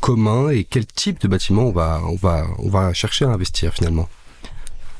[0.00, 3.74] commun et quel type de bâtiment on va on va on va chercher à investir
[3.74, 4.08] finalement?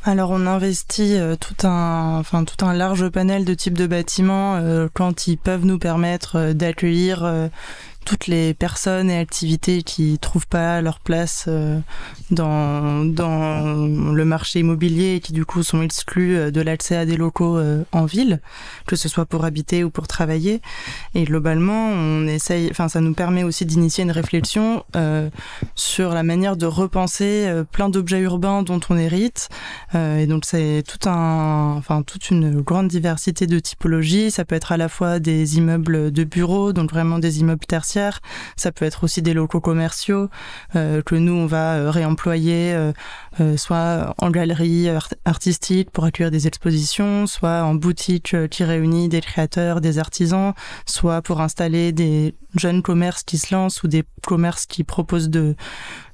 [0.04, 4.56] Alors on investit euh, tout un, enfin tout un large panel de types de bâtiments
[4.56, 7.50] euh, quand ils peuvent nous permettre euh, d'accueillir
[8.04, 11.78] toutes les personnes et activités qui trouvent pas leur place euh,
[12.30, 17.06] dans, dans le marché immobilier et qui du coup sont exclus euh, de l'accès à
[17.06, 18.40] des locaux euh, en ville,
[18.86, 20.60] que ce soit pour habiter ou pour travailler.
[21.14, 24.84] Et globalement, on essaye, enfin ça nous permet aussi d'initier une réflexion
[25.74, 29.48] sur la manière de repenser plein d'objets urbains dont on hérite.
[29.94, 34.30] Et donc c'est tout un, enfin toute une grande diversité de typologies.
[34.30, 37.91] Ça peut être à la fois des immeubles de bureaux, donc vraiment des immeubles tertiaires
[38.56, 40.28] ça peut être aussi des locaux commerciaux
[40.76, 42.74] euh, que nous, on va euh, réemployer
[43.40, 44.88] euh, soit en galerie
[45.24, 50.52] artistique pour accueillir des expositions, soit en boutique qui réunit des créateurs, des artisans,
[50.86, 55.56] soit pour installer des jeunes commerces qui se lancent ou des commerces qui proposent de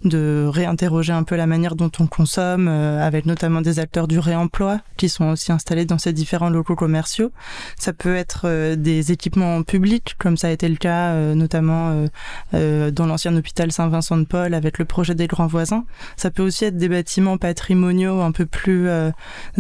[0.05, 4.19] de réinterroger un peu la manière dont on consomme, euh, avec notamment des acteurs du
[4.19, 7.33] réemploi qui sont aussi installés dans ces différents locaux commerciaux.
[7.79, 12.09] Ça peut être euh, des équipements publics, comme ça a été le cas euh, notamment
[12.53, 15.85] dans l'ancien hôpital Saint-Vincent-de-Paul avec le projet des grands voisins.
[16.17, 18.89] Ça peut aussi être des bâtiments patrimoniaux un peu plus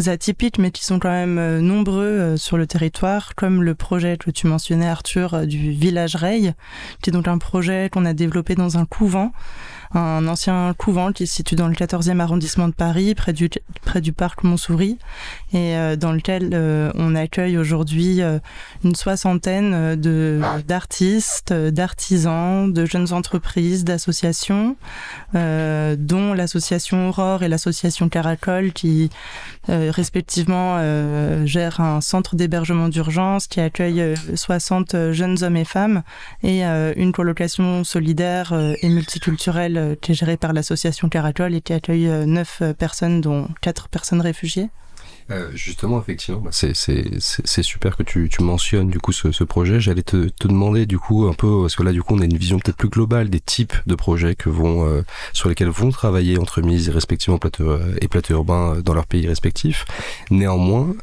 [0.06, 4.46] atypiques, mais qui sont quand même nombreux sur le territoire, comme le projet que tu
[4.46, 6.54] mentionnais, Arthur, du village Reil,
[7.02, 9.32] qui est donc un projet qu'on a développé dans un couvent
[9.94, 13.48] un ancien couvent qui se situe dans le 14e arrondissement de Paris, près du,
[13.82, 14.98] près du parc Montsouris,
[15.52, 18.38] et euh, dans lequel euh, on accueille aujourd'hui euh,
[18.84, 24.76] une soixantaine de d'artistes, d'artisans, de jeunes entreprises, d'associations,
[25.34, 29.10] dont l'association Aurore et l'association Caracol qui
[29.68, 30.78] respectivement
[31.44, 36.02] gèrent un centre d'hébergement d'urgence qui accueille 60 jeunes hommes et femmes
[36.42, 38.52] et une colocation solidaire
[38.82, 42.72] et multiculturelle euh, qui est gérée par l'association Caracol et qui accueille euh, neuf euh,
[42.72, 44.68] personnes, dont quatre personnes réfugiées.
[45.30, 49.78] Euh, justement, effectivement, bah, c'est super que tu, tu, mentionnes du coup ce, ce projet.
[49.78, 52.24] J'allais te, te, demander du coup un peu parce que là du coup on a
[52.24, 55.02] une vision peut-être plus globale des types de projets que vont euh,
[55.34, 59.84] sur lesquels vont travailler entremises respectivement plateaux euh, et plateaux urbains dans leurs pays respectifs.
[60.30, 60.94] Néanmoins,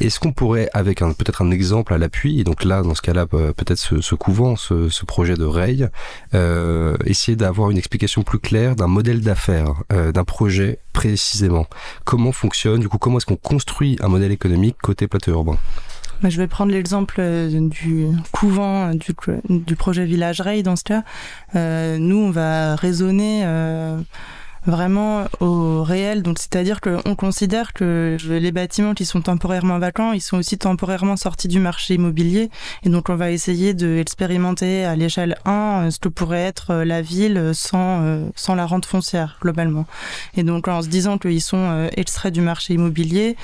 [0.00, 3.26] est-ce qu'on pourrait avec peut-être un exemple à l'appui et donc là dans ce cas-là
[3.26, 5.88] peut-être ce, ce, couvent, ce, ce, projet de Ray,
[7.04, 11.66] essayer d'avoir une explication plus claire d'un modèle d'affaires, d'un projet précisément.
[12.04, 15.58] Comment fonctionne, du coup, comment est-ce qu'on construit un modèle économique côté plateau urbain?
[16.22, 19.12] Bah, je vais prendre l'exemple euh, du couvent euh, du,
[19.48, 21.02] du projet Village Ray dans ce cas.
[21.56, 23.44] Euh, nous, on va raisonner
[24.66, 26.22] vraiment au réel.
[26.22, 31.16] Donc, c'est-à-dire qu'on considère que les bâtiments qui sont temporairement vacants, ils sont aussi temporairement
[31.16, 32.50] sortis du marché immobilier.
[32.84, 37.50] Et donc, on va essayer d'expérimenter à l'échelle 1 ce que pourrait être la ville
[37.54, 39.86] sans, euh, sans la rente foncière, globalement.
[40.36, 43.36] Et donc, en se disant qu'ils sont euh, extraits du marché immobilier,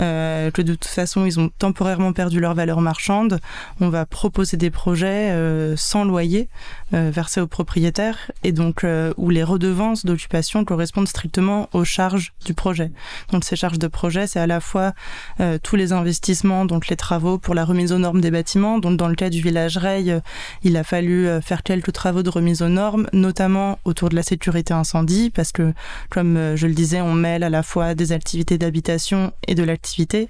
[0.00, 3.40] euh, que de toute façon, ils ont temporairement perdu leur valeur marchande,
[3.80, 5.34] on va proposer des projets
[5.76, 6.48] sans loyer
[6.92, 8.84] versés aux propriétaires et donc
[9.16, 12.90] où les redevances d'occupation correspondent strictement aux charges du projet.
[13.32, 14.92] Donc ces charges de projet, c'est à la fois
[15.40, 18.78] euh, tous les investissements, donc les travaux pour la remise aux normes des bâtiments.
[18.78, 20.20] Donc dans le cas du village Ray, euh,
[20.62, 24.22] il a fallu euh, faire quelques travaux de remise aux normes, notamment autour de la
[24.22, 25.72] sécurité incendie, parce que
[26.10, 30.28] comme je le disais, on mêle à la fois des activités d'habitation et de l'activité.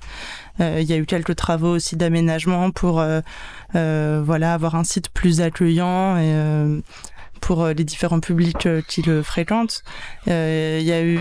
[0.61, 3.05] il y a eu quelques travaux aussi d'aménagement pour
[3.72, 6.82] voilà avoir un site plus accueillant et
[7.41, 9.82] pour euh, les différents publics euh, qui le fréquentent.
[10.28, 11.18] Euh, il y a eu,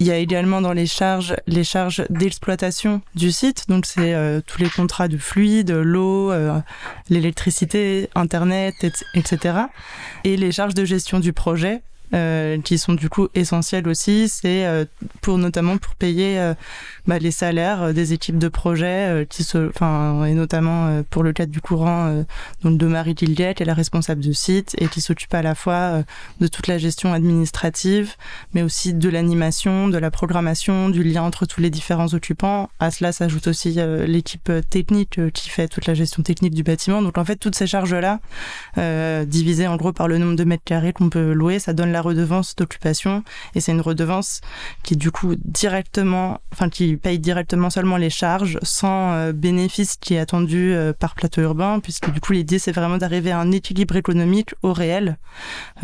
[0.00, 4.14] il y a également dans les charges les charges d'exploitation du site, donc c'est
[4.46, 6.32] tous les contrats de fluide, l'eau,
[7.08, 8.74] l'électricité, internet,
[9.14, 9.58] etc.
[10.24, 11.82] Et les charges de gestion du projet,
[12.14, 14.28] euh, qui sont du coup essentielles aussi.
[14.28, 14.84] C'est euh,
[15.22, 16.52] pour notamment pour payer euh,
[17.06, 19.70] bah, les salaires des équipes de projet, qui se,
[20.26, 22.24] et notamment pour le cadre du courant
[22.62, 25.54] donc de Marie Gilliette, qui est la responsable du site et qui s'occupe à la
[25.54, 26.02] fois
[26.40, 28.14] de toute la gestion administrative,
[28.52, 32.68] mais aussi de l'animation, de la programmation, du lien entre tous les différents occupants.
[32.78, 37.00] À cela s'ajoute aussi l'équipe technique qui fait toute la gestion technique du bâtiment.
[37.00, 38.20] Donc en fait toutes ces charges là
[39.24, 42.01] divisées en gros par le nombre de mètres carrés qu'on peut louer, ça donne la
[42.02, 43.24] redevance d'occupation
[43.54, 44.40] et c'est une redevance
[44.82, 50.14] qui du coup directement, enfin qui paye directement seulement les charges sans euh, bénéfice qui
[50.14, 53.50] est attendu euh, par plateau urbain puisque du coup l'idée c'est vraiment d'arriver à un
[53.52, 55.16] équilibre économique au réel.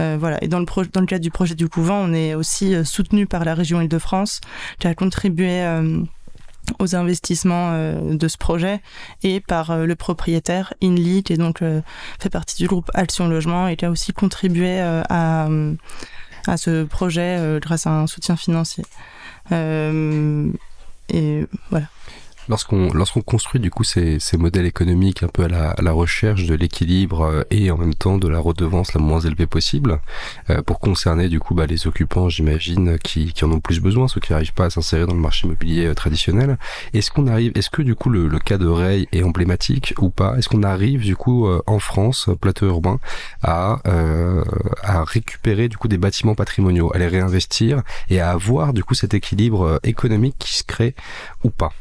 [0.00, 2.74] Euh, voilà et dans le dans le cadre du projet du couvent on est aussi
[2.84, 4.40] soutenu par la région Île-de-France
[4.78, 5.64] qui a contribué
[6.78, 8.80] aux investissements de ce projet
[9.22, 11.60] et par le propriétaire INLI qui donc
[12.20, 15.48] fait partie du groupe Action Logement et qui a aussi contribué à
[16.48, 18.84] à ce projet euh, grâce à un soutien financier.
[19.52, 20.50] Euh,
[21.08, 21.86] et voilà.
[22.48, 25.92] Lorsqu'on lorsqu'on construit du coup ces, ces modèles économiques un peu à la, à la
[25.92, 30.00] recherche de l'équilibre euh, et en même temps de la redevance la moins élevée possible
[30.48, 34.08] euh, pour concerner du coup bah, les occupants j'imagine qui, qui en ont plus besoin
[34.08, 36.56] ceux qui n'arrivent pas à s'insérer dans le marché immobilier euh, traditionnel.
[36.94, 40.08] Est-ce qu'on arrive est-ce que du coup le, le cas de Ray est emblématique ou
[40.08, 40.36] pas?
[40.38, 42.98] Est-ce qu'on arrive du coup en France plateau urbain
[43.42, 43.80] à
[44.82, 48.94] à récupérer du coup des bâtiments patrimoniaux à les réinvestir et à avoir du coup
[48.94, 50.94] cet équilibre économique qui se crée
[51.44, 51.72] ou pas?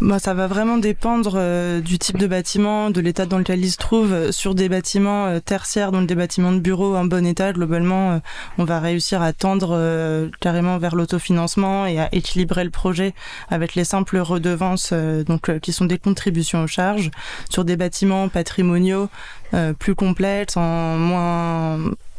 [0.00, 3.70] Bah, ça va vraiment dépendre euh, du type de bâtiment, de l'état dans lequel il
[3.70, 4.30] se trouve.
[4.30, 8.18] Sur des bâtiments euh, tertiaires, donc des bâtiments de bureaux en bon état, globalement, euh,
[8.58, 13.14] on va réussir à tendre carrément vers l'autofinancement et à équilibrer le projet
[13.50, 17.10] avec les simples redevances, donc qui sont des contributions aux charges.
[17.50, 19.08] Sur des bâtiments patrimoniaux
[19.78, 21.78] plus complexes, en moins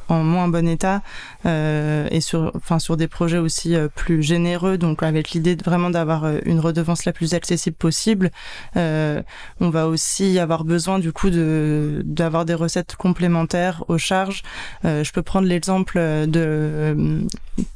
[0.10, 1.02] en moins bon état
[1.46, 4.78] euh, et sur enfin sur des projets aussi euh, plus généreux.
[4.78, 8.32] Donc avec l'idée vraiment d'avoir euh, une redevance la plus accessible possible
[8.76, 14.44] on va aussi avoir besoin du coup de d'avoir des recettes complémentaires aux charges.
[14.84, 17.26] Je peux prendre l'exemple de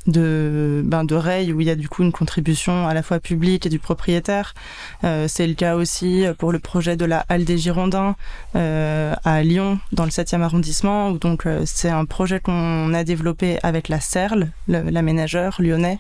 [0.08, 3.20] de ben de Ray où il y a du coup une contribution à la fois
[3.20, 4.54] publique et du propriétaire.
[5.02, 8.16] C'est le cas aussi pour le projet de la Halle des Girondins
[8.54, 13.60] à Lyon dans le 7e arrondissement où donc c'est un projet projet qu'on a développé
[13.64, 16.00] avec la CERL, l'aménageur lyonnais,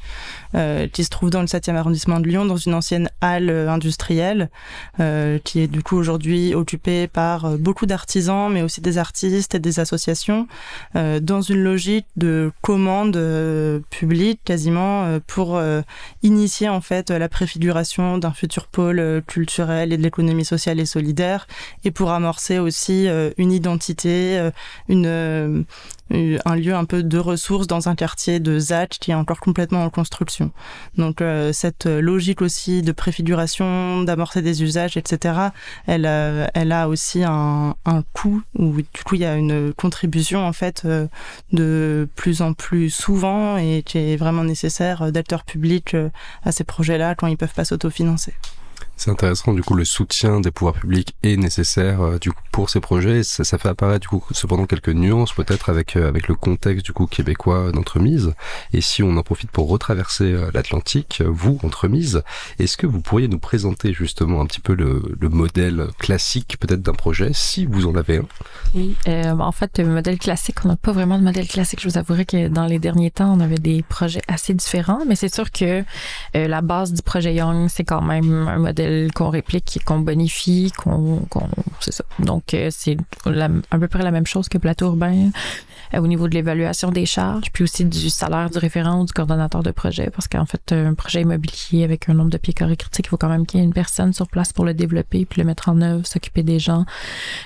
[0.53, 3.69] euh, qui se trouve dans le 7e arrondissement de Lyon, dans une ancienne halle euh,
[3.69, 4.49] industrielle,
[4.99, 9.59] euh, qui est du coup aujourd'hui occupée par beaucoup d'artisans, mais aussi des artistes et
[9.59, 10.45] des associations,
[10.93, 13.17] dans une logique de commande
[13.89, 15.61] publique quasiment pour
[16.23, 21.47] initier en fait la préfiguration d'un futur pôle culturel et de l'économie sociale et solidaire,
[21.85, 23.07] et pour amorcer aussi
[23.37, 24.49] une identité,
[24.89, 25.65] une
[26.11, 29.83] un lieu un peu de ressources dans un quartier de Zatch qui est encore complètement
[29.83, 30.51] en construction.
[30.97, 35.35] Donc cette logique aussi de préfiguration, d'amorcer des usages, etc.,
[35.85, 36.05] elle,
[36.53, 40.53] elle a aussi un, un coût où du coup il y a une contribution en
[40.53, 40.87] fait
[41.51, 45.95] de plus en plus souvent et qui est vraiment nécessaire d'acteurs publics
[46.43, 48.33] à ces projets-là quand ils peuvent pas s'autofinancer.
[48.99, 52.69] C'est intéressant, du coup, le soutien des pouvoirs publics est nécessaire euh, du coup pour
[52.69, 53.23] ces projets.
[53.23, 56.85] Ça, ça, fait apparaître du coup cependant quelques nuances peut-être avec euh, avec le contexte
[56.85, 58.33] du coup québécois d'entremise.
[58.73, 62.23] Et si on en profite pour retraverser euh, l'Atlantique, vous entremise,
[62.59, 66.81] est-ce que vous pourriez nous présenter justement un petit peu le, le modèle classique peut-être
[66.81, 68.27] d'un projet, si vous en avez un?
[68.75, 71.79] Oui, en fait, le modèle classique, on n'a pas vraiment de modèle classique.
[71.81, 75.15] Je vous avouerai que dans les derniers temps, on avait des projets assez différents, mais
[75.15, 75.85] c'est sûr que
[76.33, 81.21] la base du projet Young, c'est quand même un modèle qu'on réplique, qu'on bonifie, qu'on,
[81.79, 82.03] c'est ça.
[82.19, 85.29] Donc euh, c'est à peu près la même chose que plateau urbain euh,
[85.97, 89.63] au niveau de l'évaluation des charges, puis aussi du salaire du référent ou du coordonnateur
[89.63, 93.07] de projet, parce qu'en fait un projet immobilier avec un nombre de pieds carrés critiques,
[93.07, 95.41] il faut quand même qu'il y ait une personne sur place pour le développer, puis
[95.41, 96.85] le mettre en œuvre, s'occuper des gens,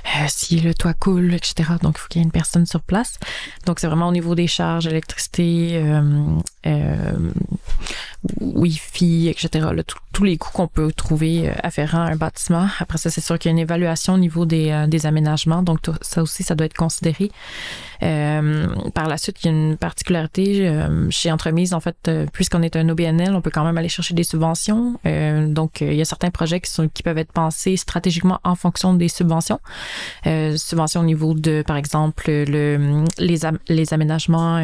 [0.06, 1.74] euh, si le toit coule, etc.
[1.82, 3.20] Donc il faut qu'il y ait une personne sur place.
[3.66, 5.82] Donc c'est vraiment au niveau des charges, électricité,
[8.40, 9.68] Wi-Fi, etc.
[10.14, 12.68] tous les coûts qu'on peut trouver euh, afférents à un bâtiment.
[12.80, 15.62] Après ça, c'est sûr qu'il y a une évaluation au niveau des, euh, des aménagements.
[15.62, 17.32] Donc, ça aussi, ça doit être considéré.
[18.04, 22.26] Euh, par la suite, il y a une particularité euh, chez Entremise, en fait, euh,
[22.32, 25.00] puisqu'on est un OBNL, on peut quand même aller chercher des subventions.
[25.48, 29.60] donc, il y a certains projets qui, peuvent être pensés stratégiquement en fonction des subventions.
[30.26, 34.56] subventions au niveau de, par exemple, le, les, les aménagements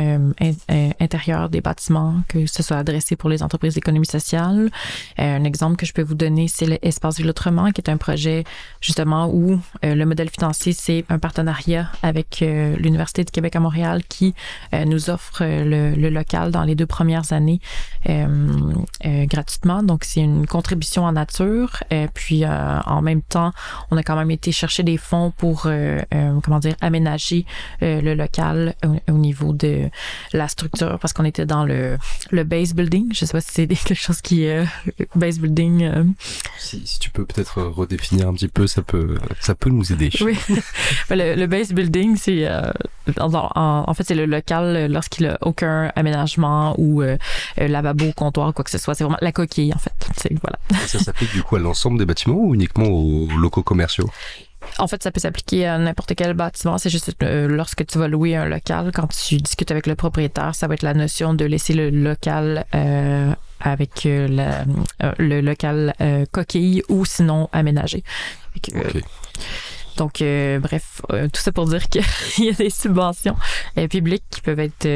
[1.00, 4.70] intérieurs des bâtiments, que ce soit adressé pour les entreprises d'économie sociale.
[5.18, 8.44] un exemple que je peux vous donner, c'est l'espace Ville Autrement, qui est un projet
[8.82, 14.34] justement où le modèle financier, c'est un partenariat avec l'Université Québec à Montréal qui
[14.74, 17.60] euh, nous offre euh, le, local dans les deux premières années
[18.10, 18.26] euh,
[19.26, 19.84] gratuitement.
[19.84, 21.84] Donc, c'est une contribution en nature.
[21.92, 23.54] Et puis, en même temps,
[23.92, 25.68] on a quand même été chercher des fonds pour,
[26.44, 27.46] comment dire, aménager
[27.82, 28.76] le local
[29.08, 29.90] au, niveau de
[30.34, 31.98] la structure parce qu'on était dans le,
[32.32, 33.14] le base building.
[33.14, 34.66] Je sais pas si c'est quelque chose qui est
[35.16, 36.14] base building.
[36.58, 40.10] Si, si, tu peux peut-être redéfinir un petit peu, ça peut, ça peut nous aider.
[40.22, 40.38] Oui.
[41.10, 42.48] le, le, base building, c'est
[43.20, 47.18] en, fait, c'est le local euh, lorsqu'il n'a aucun aménagement ou euh,
[47.60, 48.95] euh, lavabo, comptoir, quoi que ce soit.
[48.95, 49.93] C'est vraiment la coquille, en fait.
[50.41, 50.60] Voilà.
[50.88, 54.10] Ça s'applique du coup à l'ensemble des bâtiments ou uniquement aux locaux commerciaux?
[54.78, 56.78] En fait, ça peut s'appliquer à n'importe quel bâtiment.
[56.78, 60.68] C'est juste lorsque tu vas louer un local, quand tu discutes avec le propriétaire, ça
[60.68, 62.66] va être la notion de laisser le local
[63.62, 65.93] avec le local
[66.32, 68.03] coquille ou sinon aménagé.
[68.74, 69.03] Donc,
[70.22, 72.04] euh, bref, euh, tout ça pour dire qu'il
[72.45, 73.36] y a des subventions
[73.78, 74.88] euh, publiques qui peuvent être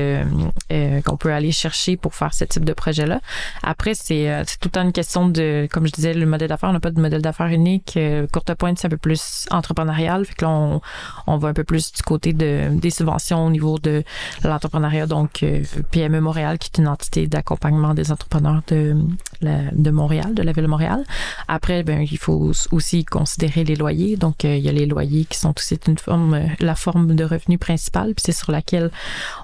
[1.04, 3.20] qu'on peut aller chercher pour faire ce type de projet-là.
[3.62, 6.70] Après, c'est tout le temps une question de, comme je disais, le modèle d'affaires.
[6.70, 7.98] On n'a pas de modèle d'affaires unique.
[8.32, 10.26] courte pointe, c'est un peu plus entrepreneurial.
[10.26, 10.82] Fait que là, on,
[11.28, 14.04] on, va un peu plus du côté de, des subventions au niveau de
[14.44, 15.06] l'entrepreneuriat.
[15.06, 15.46] Donc,
[15.92, 18.96] PME Montréal, qui est une entité d'accompagnement des entrepreneurs de,
[19.42, 21.04] de Montréal, de la ville de Montréal.
[21.48, 24.18] Après, ben, il faut aussi considérer les loyers.
[24.18, 27.24] Donc, il y a les loyers qui sont aussi une forme, euh, la forme de
[27.24, 28.92] revenu principal, puis c'est sur laquelle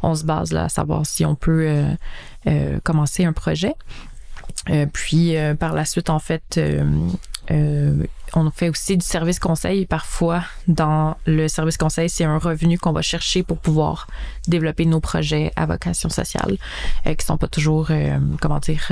[0.03, 1.93] on se base là, à savoir si on peut euh,
[2.47, 3.73] euh, commencer un projet.
[4.93, 6.59] puis par la suite, en fait,
[7.49, 9.85] on fait aussi du service conseil.
[9.85, 14.07] Parfois, dans le service conseil, c'est un revenu qu'on va chercher pour pouvoir
[14.47, 16.57] développer nos projets à vocation sociale,
[17.07, 17.89] euh, qui sont pas toujours,
[18.39, 18.91] comment dire,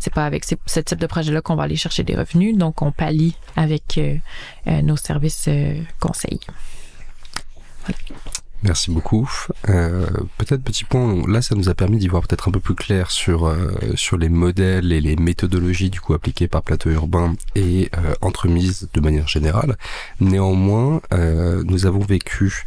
[0.00, 2.56] c'est pas avec ce type de projet-là qu'on va aller chercher des revenus.
[2.56, 4.00] Donc, on pallie avec
[4.66, 5.48] nos services
[6.00, 6.40] conseils.
[8.64, 9.30] Merci beaucoup.
[9.68, 10.06] Euh,
[10.36, 13.10] peut-être petit point, là ça nous a permis d'y voir peut-être un peu plus clair
[13.12, 17.88] sur euh, sur les modèles et les méthodologies du coup appliquées par Plateau Urbain et
[17.96, 19.76] euh, entremise de manière générale.
[20.20, 22.64] Néanmoins, euh, nous avons vécu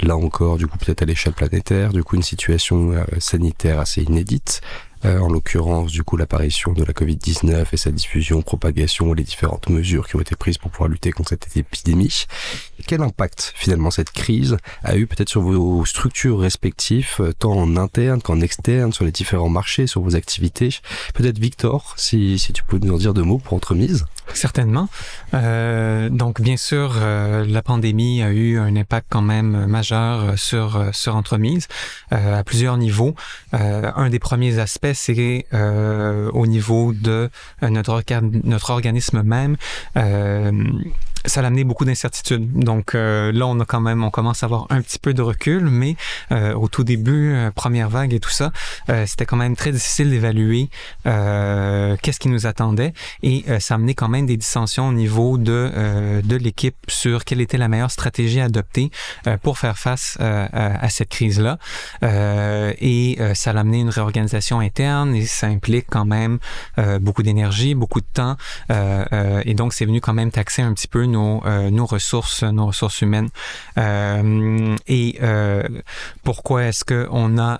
[0.00, 4.02] là encore du coup peut-être à l'échelle planétaire, du coup une situation euh, sanitaire assez
[4.02, 4.60] inédite
[5.04, 9.68] euh, en l'occurrence du coup l'apparition de la Covid-19 et sa diffusion, propagation, les différentes
[9.68, 12.26] mesures qui ont été prises pour pouvoir lutter contre cette épidémie.
[12.86, 17.76] Quel impact finalement cette crise a eu peut-être sur vos structures respectives, euh, tant en
[17.76, 20.70] interne qu'en externe, sur les différents marchés, sur vos activités?
[21.14, 24.88] Peut-être Victor, si, si tu peux nous en dire deux mots pour entremise Certainement.
[25.32, 30.90] Euh, donc bien sûr, euh, la pandémie a eu un impact quand même majeur sur
[30.92, 31.66] sur entremise
[32.10, 33.14] à plusieurs niveaux.
[33.52, 37.30] un des premiers aspects c'est euh, au niveau de
[37.62, 39.56] euh, notre, organisme même.
[39.96, 40.52] Euh,
[41.24, 42.52] ça a amené beaucoup d'incertitudes.
[42.52, 45.22] Donc euh, là, on a quand même, on commence à avoir un petit peu de
[45.22, 45.96] recul, mais
[46.32, 48.52] euh, au tout début, euh, première vague et tout ça,
[49.06, 50.68] c'était quand même très difficile d'évaluer
[51.04, 52.92] qu'est-ce qui nous attendait
[53.22, 57.40] et ça a amené quand même des dissensions au niveau de de l'équipe sur quelle
[57.40, 58.90] était la meilleure stratégie à adopter
[59.42, 61.58] pour faire face à cette crise-là.
[62.02, 66.38] et ça a amené une réorganisation interne et ça implique quand même
[67.00, 68.36] beaucoup d'énergie, beaucoup de temps
[68.70, 72.66] et donc c'est venu quand même taxer un petit peu nos, euh, nos ressources, nos
[72.66, 73.30] ressources humaines.
[73.76, 75.62] Euh, et euh,
[76.22, 77.58] pourquoi est-ce qu'on a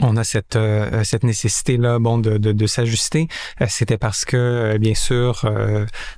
[0.00, 3.28] on a cette euh, cette nécessité là bon de de, de s'ajuster.
[3.60, 5.48] Euh, c'était parce que euh, bien sûr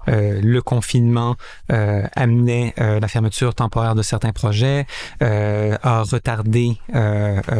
[0.06, 1.36] le confinement
[1.68, 4.86] amenait la fermeture temporaire de certains projets
[5.20, 6.78] a retardé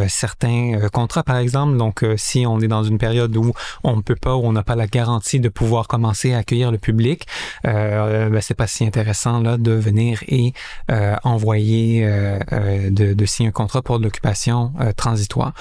[0.09, 1.77] certains contrats par exemple.
[1.77, 3.53] Donc si on est dans une période où
[3.85, 6.71] on ne peut pas où on n'a pas la garantie de pouvoir commencer à accueillir
[6.71, 7.27] le public
[7.65, 10.53] ben, c'est pas si intéressant là de venir et
[11.25, 15.55] envoyer de, de signer un contrat pour de l'occupation transitoire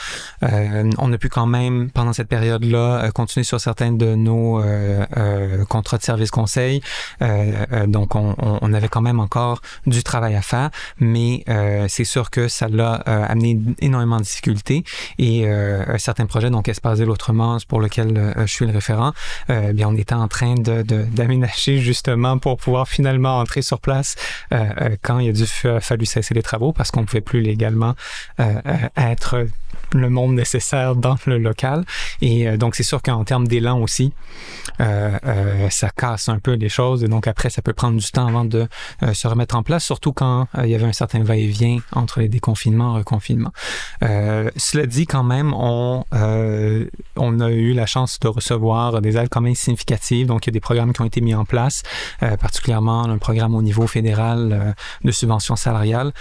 [0.52, 4.62] euh, on a pu quand même, pendant cette période-là, euh, continuer sur certains de nos
[4.62, 6.82] euh, contrats de service conseil.
[7.88, 11.44] donc, on, avait quand même encore du travail à faire, mais
[11.88, 14.84] c'est sûr que ça l'a amené énormément de difficultés
[15.18, 15.46] et
[15.98, 19.14] certains projets, donc Espace l'autrement, pour lequel je suis le référent,
[19.50, 24.16] bien, on était en train de, d'aménager justement pour pouvoir finalement entrer sur place
[25.02, 27.96] quand il a dû fallu cesser les travaux parce qu'on ne pouvait plus légalement
[28.98, 29.46] être
[29.94, 30.36] le monde
[30.96, 31.86] dans le local.
[32.22, 34.14] Et euh, donc, c'est sûr qu'en termes d'élan aussi,
[34.80, 37.04] euh, euh, ça casse un peu les choses.
[37.04, 38.68] Et donc, après, ça peut prendre du temps avant de
[39.14, 42.96] se remettre en place, surtout quand il y avait un certain va-et-vient entre les déconfinements
[42.96, 43.54] et reconfinements.
[44.02, 49.42] cela dit, quand même, on, on a eu la chance de recevoir des aides quand
[49.42, 50.28] même significatives.
[50.28, 51.84] Donc, il y a des programmes qui ont été mis en place,
[52.20, 56.12] particulièrement un programme au niveau fédéral de subvention salariale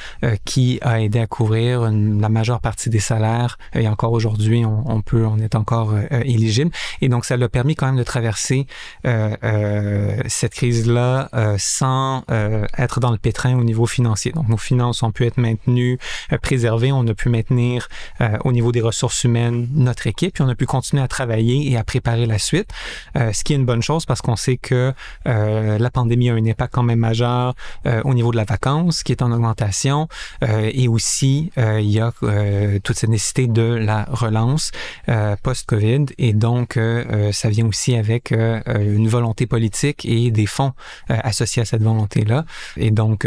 [0.44, 5.38] qui a aidé à couvrir la majeure partie des salaires et aujourd'hui, on, peut, on
[5.38, 6.70] est encore euh, éligible.
[7.00, 8.66] Et donc, ça l'a permis quand même de traverser
[9.06, 11.28] euh, euh, cette crise-là
[11.58, 12.24] sans
[12.78, 14.32] être dans le pétrin au niveau financier.
[14.32, 15.98] Donc, nos finances ont pu être maintenues,
[16.42, 16.92] préservées.
[16.92, 17.88] On a pu maintenir
[18.44, 21.76] au niveau des ressources humaines notre équipe, puis on a pu continuer à travailler et
[21.76, 22.70] à préparer la suite,
[23.14, 24.92] ce qui est une bonne chose parce qu'on sait que
[25.24, 27.54] la pandémie a un impact quand même majeur
[28.04, 30.08] au niveau de la vacance qui est en augmentation
[30.42, 32.12] et aussi il y a
[32.82, 34.70] toute cette nécessité de la relance
[35.08, 40.46] euh, post-COVID et donc euh, euh, ça vient aussi avec une volonté politique et des
[40.46, 40.72] fonds
[41.08, 42.44] associés à cette volonté-là.
[42.76, 43.26] Et donc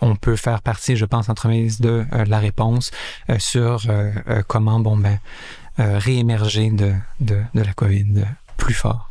[0.00, 2.90] on peut faire partie, je pense, entremise de la réponse
[3.38, 3.82] sur
[4.46, 5.18] comment bon ben
[5.78, 8.24] réémerger de, de la COVID
[8.56, 9.07] plus fort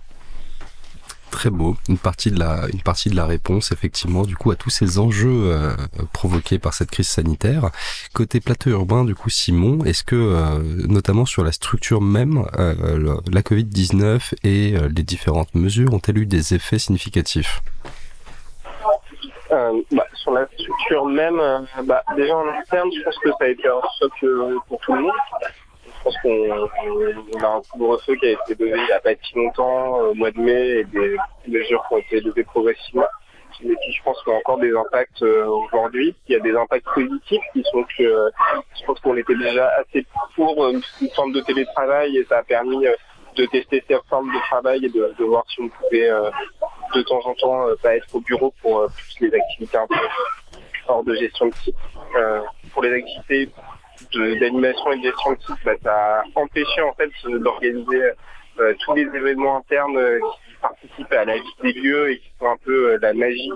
[1.30, 4.56] très beau, une partie de la, une partie de la réponse effectivement du coup à
[4.56, 5.76] tous ces enjeux euh,
[6.14, 7.70] provoqués par cette crise sanitaire.
[8.14, 13.18] Côté plateau urbain, du coup Simon, est-ce que euh, notamment sur la structure même, euh,
[13.32, 17.62] la Covid-19 et les différentes mesures ont-elles eu des effets significatifs?
[19.50, 21.42] Bah, sur la structure même,
[21.86, 24.12] bah, déjà en interne, je pense que ça a été un choc
[24.68, 25.12] pour tout le monde
[26.08, 30.00] pense qu'on a un couvre-feu qui a été levé il n'y a pas si longtemps,
[30.00, 33.06] au mois de mai, et des mesures qui ont été levées progressivement.
[33.64, 36.16] Mais puis je pense a encore des impacts euh, aujourd'hui.
[36.28, 38.30] Il y a des impacts positifs qui sont que euh,
[38.80, 40.06] je pense qu'on était déjà assez
[40.36, 42.86] pour euh, une forme de télétravail et ça a permis
[43.36, 46.10] de tester cette forme de travail et de, voir si on pouvait
[46.94, 49.96] de temps en temps pas être au bureau pour plus les activités un peu
[50.88, 51.76] hors de gestion de site.
[52.74, 53.50] pour les activités
[54.14, 58.12] d'animation et de gestion de site, bah, ça a empêché en fait d'organiser
[58.60, 62.32] euh, tous les événements internes euh, qui participent à la vie des lieux et qui
[62.40, 63.52] sont un peu euh, la magie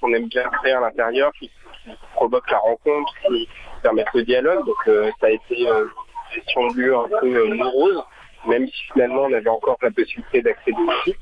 [0.00, 1.50] qu'on aime bien créer à l'intérieur, qui,
[2.14, 3.48] provoquent la rencontre, qui
[3.82, 4.64] permettent le dialogue.
[4.64, 4.76] Donc
[5.20, 5.88] ça a été une
[6.32, 8.02] gestion de lieu un peu morose,
[8.46, 11.18] même si finalement on avait encore la possibilité d'accéder au site.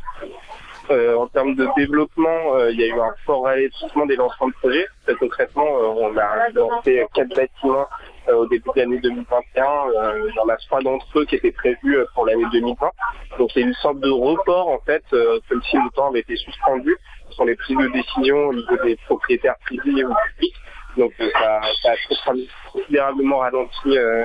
[0.90, 4.86] en termes de développement, il y a eu un fort ralentissement des lancements de projets.
[5.18, 9.64] concrètement, on a lancé quatre bâtiments euh, au début de l'année 2021.
[9.64, 12.90] Euh, il y en a d'entre eux qui étaient prévus euh, pour l'année 2020.
[13.38, 16.96] Donc c'est une sorte de report en fait, comme si le temps avait été suspendu
[17.30, 20.54] sur les prises de décision au niveau des propriétaires privés ou publics.
[20.96, 22.34] Donc ça, ça, a
[22.72, 24.24] considérablement ralenti euh,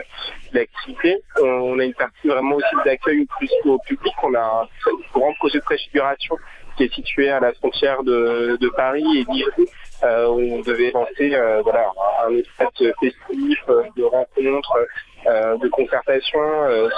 [0.54, 1.18] l'activité.
[1.41, 4.14] On a une partie vraiment aussi d'accueil plus au public.
[4.24, 6.36] On a un grand projet de préfiguration
[6.78, 9.68] qui est situé à la frontière de, de Paris et d'Ivry,
[10.04, 11.91] euh, on devait lancer euh, voilà,
[12.26, 12.70] un espace
[13.00, 14.78] festif euh, de rencontres,
[15.26, 16.39] de concertation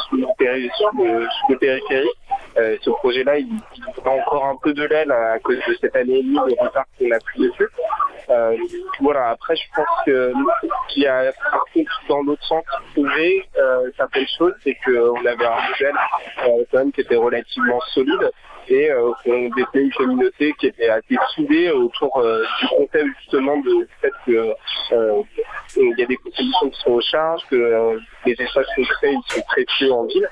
[0.08, 2.12] sous, le, périphérique.
[2.56, 3.50] ce projet-là, il,
[4.06, 6.86] a encore un peu de l'aile à cause de cette année et demie de retard
[7.00, 7.68] qu'on a pris dessus.
[9.00, 10.34] voilà, après, je pense que
[10.90, 13.44] qu'il y a par contre dans l'autre sens trouvé
[13.98, 15.96] certaines choses, c'est qu'on avait un modèle
[16.72, 18.32] quand même qui était relativement solide
[18.68, 23.58] et euh, on était une communauté qui était assez soudée autour euh, du contexte justement
[23.58, 24.54] de fait que
[24.94, 25.22] euh,
[25.78, 29.42] il y a des contributions qui sont aux charges, que les espaces concrets ils sont
[29.48, 30.30] très peu en ville.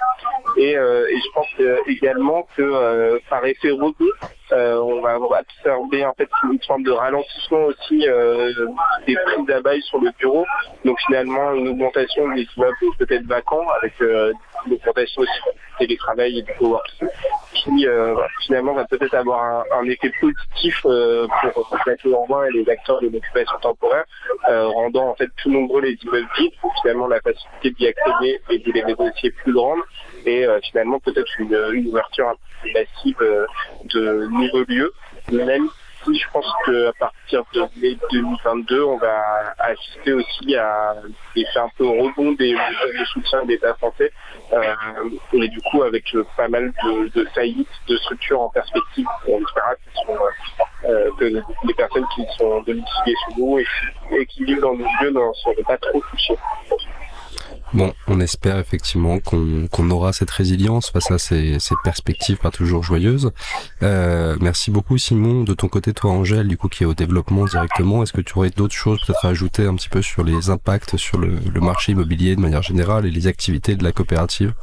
[0.58, 1.48] Et, je pense
[1.88, 3.94] également que par effet rebond,
[4.52, 8.06] on va observer en fait une forme de ralentissement aussi
[9.08, 10.46] des prises d'abeilles sur le bureau.
[10.84, 13.94] Donc finalement une augmentation des immeubles peut-être vacants avec
[14.66, 15.39] une augmentation aussi
[15.78, 17.07] télétravail et du coworking
[17.53, 17.88] qui
[18.41, 23.07] finalement va peut-être avoir un, effet positif euh, pour le urbain et les acteurs de
[23.07, 24.05] l'occupation temporaire,
[24.49, 28.60] euh, rendant en fait plus nombreux les immeubles vides, finalement la facilité d'y accéder et
[28.60, 29.80] de les négocier plus grande,
[30.26, 33.18] et euh, finalement peut-être une, ouverture un peu massive
[33.86, 34.93] de nouveaux lieux,
[35.32, 35.70] même
[36.08, 40.95] je pense qu'à partir de mai 2022, on va assister aussi à
[41.36, 44.12] l'effet un peu rebond des mesures de soutien de l'État français.
[44.54, 44.74] Euh,
[45.34, 46.06] et du coup, avec
[46.38, 46.74] pas mal
[47.14, 49.76] de, faillites de structures en perspective, on espère
[50.86, 55.12] euh, que les personnes qui sont domiciliées chez nous et, qui vivent dans nos lieux
[55.12, 56.38] ne seront pas trop touchées.
[57.74, 63.32] Bon, on espère effectivement qu'on aura cette résilience face à ces, perspectives pas toujours joyeuses.
[63.84, 65.44] Euh, merci beaucoup Simon.
[65.44, 68.38] De ton côté, toi Angèle, du coup qui est au développement directement, est-ce que tu
[68.38, 71.92] aurais d'autres choses peut-être à ajouter un petit peu sur les impacts sur le marché
[71.92, 74.54] immobilier de manière générale et les activités de la coopérative?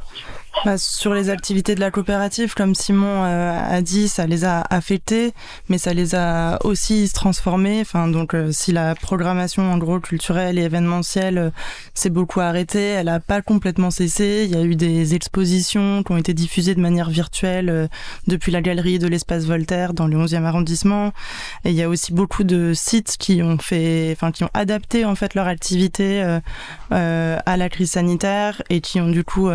[0.65, 4.61] Bah, sur les activités de la coopérative, comme Simon euh, a dit, ça les a
[4.69, 5.33] affectés,
[5.69, 7.79] mais ça les a aussi transformés.
[7.81, 11.49] Enfin, donc, euh, si la programmation, en gros, culturelle et événementielle euh,
[11.93, 14.47] s'est beaucoup arrêtée, elle n'a pas complètement cessé.
[14.49, 17.89] Il y a eu des expositions qui ont été diffusées de manière virtuelle
[18.25, 21.13] depuis la galerie de l'espace Voltaire dans le 11e arrondissement.
[21.65, 25.05] Et il y a aussi beaucoup de sites qui ont fait, enfin, qui ont adapté
[25.05, 26.39] en fait leur activité
[26.89, 29.49] à la crise sanitaire et qui ont du coup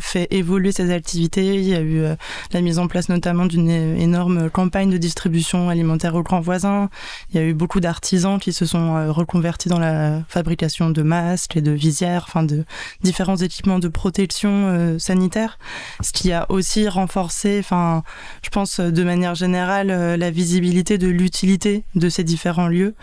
[0.00, 1.56] fait évoluer évolué ces activités.
[1.56, 2.16] Il y a eu euh,
[2.52, 6.88] la mise en place notamment d'une énorme campagne de distribution alimentaire aux grands voisins.
[7.30, 11.02] Il y a eu beaucoup d'artisans qui se sont euh, reconvertis dans la fabrication de
[11.02, 12.64] masques et de visières, enfin de
[13.02, 15.58] différents équipements de protection euh, sanitaire,
[16.00, 18.02] ce qui a aussi renforcé, enfin,
[18.42, 22.94] je pense de manière générale, la visibilité de l'utilité de ces différents lieux.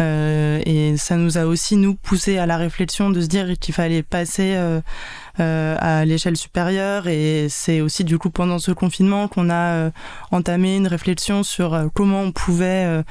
[0.00, 4.02] et ça nous a aussi nous poussé à la réflexion de se dire qu'il fallait
[4.02, 4.56] passer
[5.40, 7.06] à l'échelle supérieure.
[7.08, 9.90] Et c'est aussi du coup pendant ce confinement qu'on a euh,
[10.30, 13.02] entamé une réflexion sur euh, comment on pouvait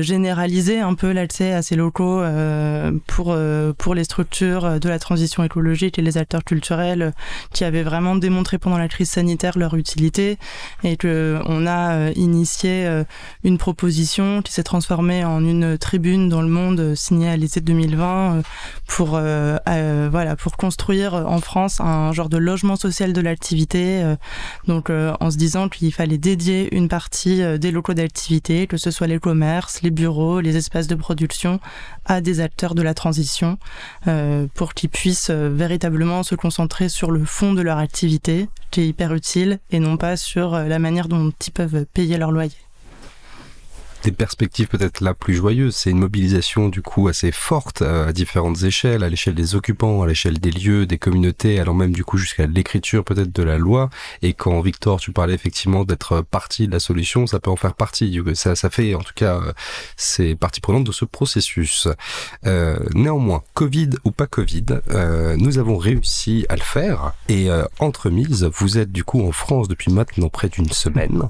[0.00, 2.22] généraliser un peu l'accès à ces locaux
[3.06, 3.36] pour,
[3.78, 7.12] pour les structures de la transition écologique et les acteurs culturels
[7.52, 10.38] qui avaient vraiment démontré pendant la crise sanitaire leur utilité
[10.84, 13.04] et que on a initié
[13.44, 18.42] une proposition qui s'est transformée en une tribune dans le monde signée à l'été 2020
[18.86, 24.02] pour voilà pour construire en France un genre de logement social de l'activité.
[24.02, 24.16] Euh,
[24.66, 28.76] donc euh, en se disant qu'il fallait dédier une partie euh, des locaux d'activité, que
[28.76, 31.60] ce soit les commerces, les bureaux, les espaces de production,
[32.04, 33.58] à des acteurs de la transition
[34.54, 39.14] pour qu'ils puissent véritablement se concentrer sur le fond de leur activité, qui est hyper
[39.14, 42.56] utile, et non pas sur la manière dont ils peuvent payer leur loyer
[44.02, 45.76] des perspectives peut-être la plus joyeuse.
[45.76, 50.02] C'est une mobilisation du coup assez forte euh, à différentes échelles, à l'échelle des occupants,
[50.02, 53.58] à l'échelle des lieux, des communautés, allant même du coup jusqu'à l'écriture peut-être de la
[53.58, 53.90] loi.
[54.22, 57.74] Et quand Victor, tu parlais effectivement d'être partie de la solution, ça peut en faire
[57.74, 58.20] partie.
[58.34, 59.52] Ça, ça fait en tout cas, euh,
[59.96, 61.88] c'est partie prenante de ce processus.
[62.46, 67.12] Euh, néanmoins, Covid ou pas Covid, euh, nous avons réussi à le faire.
[67.28, 71.22] Et euh, entremise, vous êtes du coup en France depuis maintenant près d'une semaine.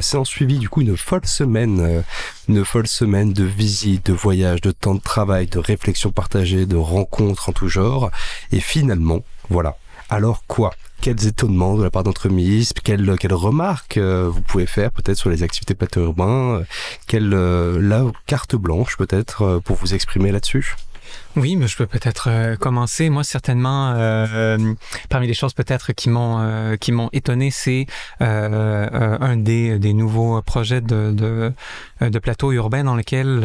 [0.00, 2.02] C'est en suivi du coup une folle semaine euh,
[2.48, 6.76] une folle semaine de visites, de voyages, de temps de travail, de réflexions partagées, de
[6.76, 8.10] rencontres en tout genre.
[8.52, 9.76] Et finalement, voilà.
[10.10, 10.72] Alors quoi?
[11.00, 15.42] Quels étonnements de la part d'entremise, quelles, remarques euh, vous pouvez faire peut-être sur les
[15.42, 16.64] activités plateau urbain, euh,
[17.06, 20.74] quelle la carte blanche peut-être pour vous exprimer là-dessus?
[21.38, 23.10] Oui, mais je peux peut-être euh, commencer.
[23.10, 24.58] Moi, certainement, euh,
[25.08, 27.86] parmi les choses peut-être qui m'ont euh, qui m'ont étonné, c'est
[28.20, 31.12] un des, des nouveaux projets de,
[32.00, 33.40] de, plateau urbain dans lequel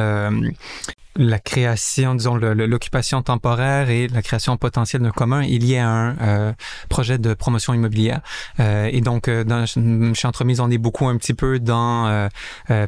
[1.16, 6.18] la création, disons, l'occupation temporaire et la création potentielle d'un commun, il y a un
[6.18, 6.54] euh,
[6.90, 8.22] projet de promotion immobilière.
[8.60, 12.30] Euh, et donc, euh, dans, chez Entremise, on est beaucoup un petit peu dans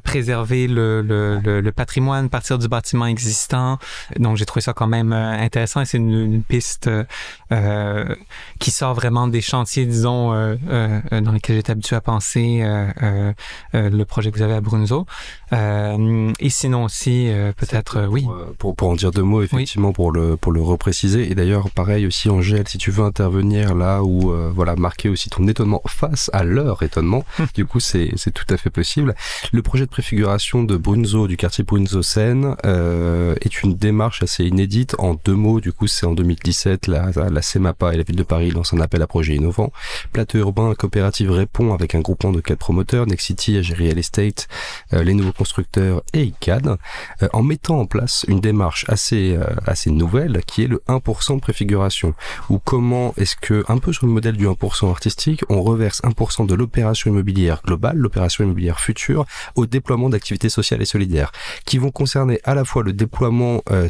[0.03, 3.77] préserver le, le, le, patrimoine, partir du bâtiment existant.
[4.17, 6.89] Donc, j'ai trouvé ça quand même intéressant et c'est une, une, piste
[8.59, 12.63] qui sort vraiment des chantiers, disons, dans lesquels j'étais habitué à penser
[13.73, 15.05] le projet que vous avez à Brunzo.
[15.51, 18.27] et sinon aussi, peut-être, oui.
[18.57, 21.31] Pour, pour en dire deux mots, effectivement, pour le pour le repréciser.
[21.31, 25.47] Et d'ailleurs, pareil aussi, Angèle, si tu veux intervenir là où, voilà, marquer aussi ton
[25.47, 27.23] étonnement face à leur étonnement,
[27.55, 29.15] du coup, c'est c'est tout à fait possible.
[29.51, 34.74] Le projet de préfiguration de Brunzo, du quartier Brunzo-Seine, euh, est une démarche assez inédite.
[34.97, 38.23] En deux mots, du coup, c'est en 2017, la, la CEMAPA et la ville de
[38.23, 39.71] Paris lancent un appel à projet innovant.
[40.11, 44.47] Plateau urbain coopérative répond avec un groupement de quatre promoteurs, Nexity, Agiri Real Estate,
[44.93, 46.77] euh, les nouveaux constructeurs et ICAD,
[47.21, 51.41] euh, en mettant en place une démarche assez, assez nouvelle qui est le 1% de
[51.41, 52.13] préfiguration.
[52.49, 56.47] Ou comment est-ce que, un peu sur le modèle du 1% artistique, on reverse 1%
[56.47, 61.31] de l'opération immobilière globale, l'opération immobilière future, au déploiement d'activités sociales et solidaires,
[61.65, 63.87] qui vont concerner à la fois le déploiement euh,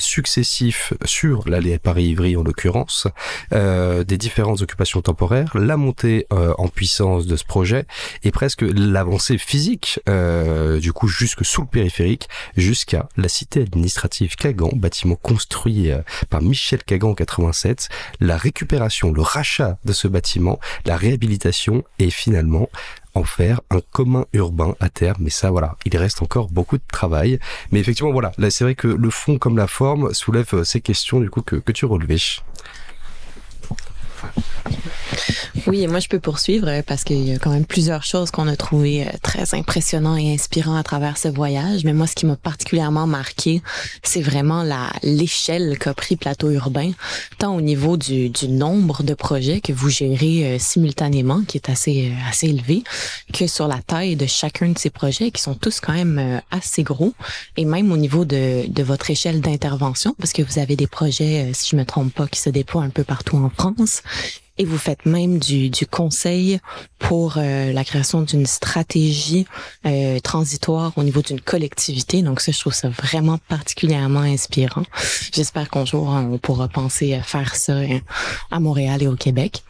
[1.05, 3.07] sur l'allée Paris-Ivry en l'occurrence,
[3.53, 7.86] euh, des différentes occupations temporaires, la montée euh, en puissance de ce projet
[8.23, 14.69] et presque l'avancée physique, du coup jusque sous le périphérique, jusqu'à la cité administrative Kagan,
[14.73, 15.91] bâtiment construit
[16.30, 22.09] par Michel Kagan en 87, la récupération, le rachat de ce bâtiment, la réhabilitation et
[22.09, 22.69] finalement
[23.16, 25.18] en faire un commun urbain à terme.
[25.20, 27.39] Mais ça, voilà, il reste encore beaucoup de travail.
[27.72, 30.82] Mais effectivement, voilà, là, c'est vrai que le fond comme la forme soulève euh, ces
[30.82, 32.18] questions du coup que, que tu relevais.
[35.68, 38.30] Oui, et moi je peux poursuivre euh, parce qu'il y a quand même plusieurs choses
[38.30, 41.84] qu'on a trouvées euh, très impressionnantes et inspirantes à travers ce voyage.
[41.86, 43.63] Mais moi, ce qui m'a particulièrement marqué,
[44.03, 46.91] c'est vraiment la l'échelle qu'a pris Plateau Urbain,
[47.39, 51.70] tant au niveau du, du nombre de projets que vous gérez euh, simultanément, qui est
[51.70, 52.84] assez assez élevé,
[53.34, 56.84] que sur la taille de chacun de ces projets, qui sont tous quand même assez
[56.84, 57.13] gros,
[57.57, 61.51] et même au niveau de, de votre échelle d'intervention, parce que vous avez des projets,
[61.53, 64.03] si je me trompe pas, qui se déploient un peu partout en France
[64.57, 66.60] et vous faites même du, du conseil
[66.99, 69.45] pour euh, la création d'une stratégie
[69.86, 72.22] euh, transitoire au niveau d'une collectivité.
[72.22, 74.84] Donc ça, je trouve ça vraiment particulièrement inspirant.
[75.34, 77.99] J'espère qu'un jour, on pourra penser à faire ça euh,
[78.51, 79.64] à Montréal et au Québec.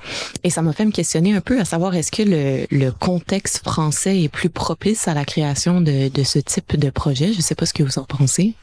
[0.43, 3.63] Et ça m'a fait me questionner un peu à savoir est-ce que le, le contexte
[3.63, 7.33] français est plus propice à la création de, de ce type de projet?
[7.33, 8.53] Je sais pas ce que vous en pensez.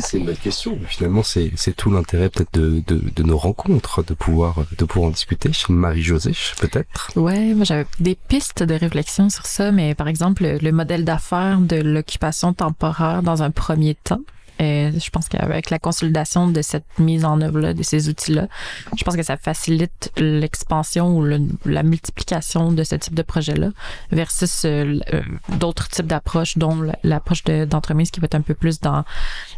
[0.00, 0.78] C'est une bonne question.
[0.86, 5.12] Finalement, c'est tout l'intérêt peut-être de, de, de, nos rencontres, de pouvoir, de pouvoir en
[5.12, 5.50] discuter.
[5.68, 7.10] Marie-Josée, peut-être.
[7.16, 11.58] Ouais, moi j'avais des pistes de réflexion sur ça, mais par exemple, le modèle d'affaires
[11.60, 14.20] de l'occupation temporaire dans un premier temps.
[14.58, 18.48] Et je pense qu'avec la consolidation de cette mise en œuvre-là, de ces outils-là,
[18.96, 21.24] je pense que ça facilite l'expansion ou
[21.64, 23.70] la multiplication de ce type de projet-là
[24.10, 25.22] versus euh, euh,
[25.58, 29.04] d'autres types d'approches, dont l'approche d'entreprise qui va être un peu plus dans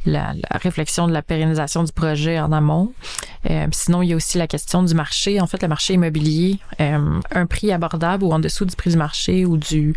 [0.06, 2.92] la, réflexion de la pérennisation du projet en amont.
[3.50, 5.40] Euh, sinon, il y a aussi la question du marché.
[5.40, 9.44] En fait, le marché immobilier, un prix abordable ou en dessous du prix du marché
[9.44, 9.94] ou du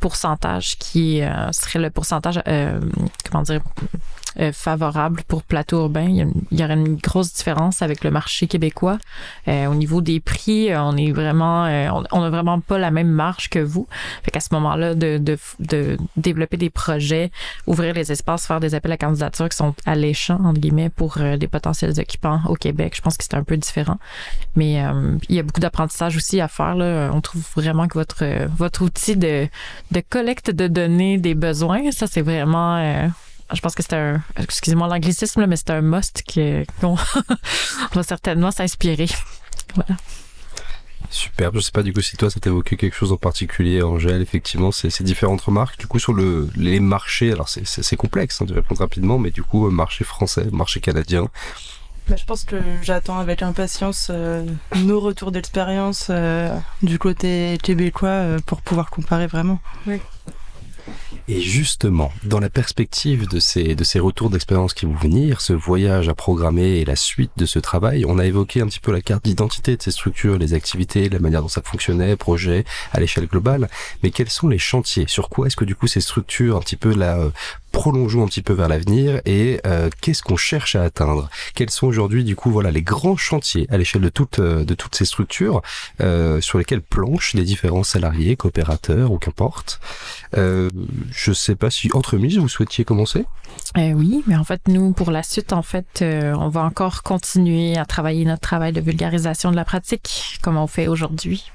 [0.00, 1.22] pourcentage qui
[1.52, 2.40] serait le pourcentage,
[3.30, 3.60] comment dire,
[4.40, 6.06] euh, favorable pour plateau urbain.
[6.08, 8.96] Il y, aurait une grosse différence avec le marché québécois.
[9.46, 13.10] Euh, au niveau des prix, on est vraiment, euh, on, n'a vraiment pas la même
[13.10, 13.86] marge que vous.
[14.22, 17.30] Fait qu'à ce moment-là, de, de, de, développer des projets,
[17.66, 21.48] ouvrir les espaces, faire des appels à candidature qui sont alléchants, entre guillemets, pour des
[21.48, 23.98] potentiels occupants au Québec, je pense que c'est un peu différent.
[24.56, 24.82] Mais
[25.28, 26.74] il y a beaucoup d'apprentissage aussi à faire.
[26.74, 27.10] Là.
[27.12, 28.24] On trouve vraiment que votre,
[28.56, 29.46] votre outil de,
[29.90, 33.10] de collecte de données des besoins, ça, c'est vraiment
[33.54, 36.22] je pense que c'est un, excusez-moi l'anglicisme, mais c'est un must
[36.80, 36.94] qu'on
[37.94, 39.08] va certainement s'inspirer.
[39.74, 39.96] Voilà.
[41.10, 41.56] Superbe.
[41.56, 44.22] Je sais pas du coup si toi ça t'évoquait quelque chose en particulier, Angèle.
[44.22, 45.78] Effectivement, c'est ces différentes remarques.
[45.78, 49.42] Du coup, sur le, les marchés, alors c'est complexe hein, de répondre rapidement, mais du
[49.42, 51.28] coup, marché français, marché canadien.
[52.08, 54.44] Bah, je pense que j'attends avec impatience euh,
[54.76, 59.60] nos retours d'expérience euh, du côté québécois euh, pour pouvoir comparer vraiment.
[59.86, 60.00] Oui.
[61.28, 65.52] Et justement, dans la perspective de ces, de ces retours d'expérience qui vont venir, ce
[65.52, 68.92] voyage à programmer et la suite de ce travail, on a évoqué un petit peu
[68.92, 73.00] la carte d'identité de ces structures, les activités, la manière dont ça fonctionnait, projet à
[73.00, 73.68] l'échelle globale.
[74.02, 75.04] Mais quels sont les chantiers?
[75.06, 77.30] Sur quoi est-ce que du coup ces structures un petit peu la euh,
[77.72, 81.28] prolongeons un petit peu vers l'avenir et euh, qu'est-ce qu'on cherche à atteindre?
[81.54, 84.74] Quels sont aujourd'hui du coup voilà les grands chantiers à l'échelle de toutes euh, de
[84.74, 85.62] toutes ces structures
[86.00, 89.80] euh, sur lesquels planchent les différents salariés, coopérateurs ou qu'importe?
[90.36, 90.70] Euh,
[91.10, 93.24] je sais pas si entremise vous souhaitiez commencer?
[93.76, 97.02] Euh, Oui, mais en fait nous pour la suite en fait euh, on va encore
[97.02, 101.50] continuer à travailler notre travail de vulgarisation de la pratique comme on fait aujourd'hui.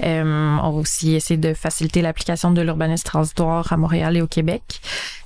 [0.00, 4.80] on va aussi essayer de faciliter l'application de l'urbanisme transitoire à Montréal et au Québec.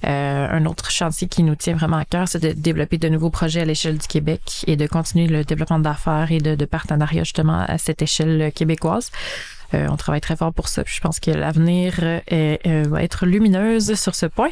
[0.04, 3.30] Euh, un autre chantier qui nous tient vraiment à cœur, c'est de développer de nouveaux
[3.30, 7.24] projets à l'échelle du Québec et de continuer le développement d'affaires et de, de partenariats
[7.24, 9.10] justement à cette échelle québécoise.
[9.74, 10.82] Euh, on travaille très fort pour ça.
[10.86, 14.50] Je pense que l'avenir euh, euh, va être lumineuse sur ce point.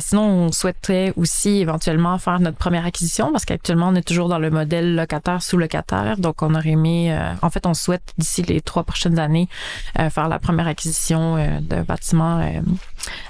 [0.00, 4.38] sinon, on souhaiterait aussi éventuellement faire notre première acquisition parce qu'actuellement, on est toujours dans
[4.38, 6.18] le modèle locataire sous locataire.
[6.18, 9.48] Donc, on aurait aimé, en fait, on souhaite d'ici les trois prochaines années
[10.10, 12.62] faire la première acquisition d'un bâtiment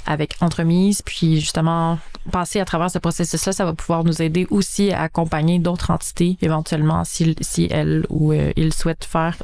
[0.06, 1.02] avec entremise.
[1.02, 1.98] Puis justement,
[2.30, 6.36] passer à travers ce processus-là, ça va pouvoir nous aider aussi à accompagner d'autres entités
[6.42, 9.36] éventuellement si, si elles ou ils souhaitent faire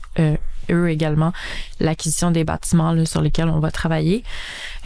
[0.71, 1.33] eux également
[1.81, 4.25] l'acquisition des bâtiments sur lesquels on va travailler.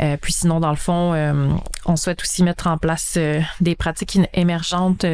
[0.02, 1.48] Euh, puis sinon, dans le fond, euh,
[1.86, 5.04] on souhaite aussi mettre en place euh, des pratiques émergentes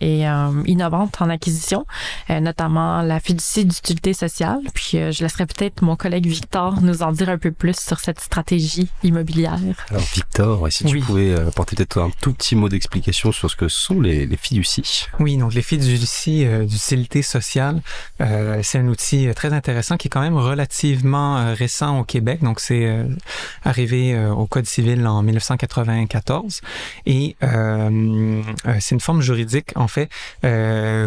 [0.00, 0.24] et
[0.66, 1.86] innovantes en acquisition,
[2.28, 4.60] notamment la fiducie d'utilité sociale.
[4.74, 8.20] Puis je laisserai peut-être mon collègue Victor nous en dire un peu plus sur cette
[8.20, 9.58] stratégie immobilière.
[9.90, 13.68] Alors Victor, si tu pouvais apporter peut-être un tout petit mot d'explication sur ce que
[13.68, 15.06] sont les, les fiducies.
[15.20, 17.80] Oui, donc les fiducies d'utilité sociale,
[18.62, 22.42] c'est un outil très intéressant qui est quand même relativement récent au Québec.
[22.42, 23.06] Donc c'est
[23.64, 26.60] arrivé euh, au Code civil en 1994
[27.06, 30.08] et euh, euh, c'est une forme juridique en fait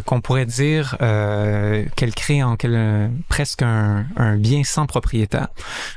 [0.06, 0.96] qu'on pourrait dire
[1.96, 2.56] qu'elle crée en
[3.30, 4.06] presque un,
[4.38, 5.50] bien sans propriétaire.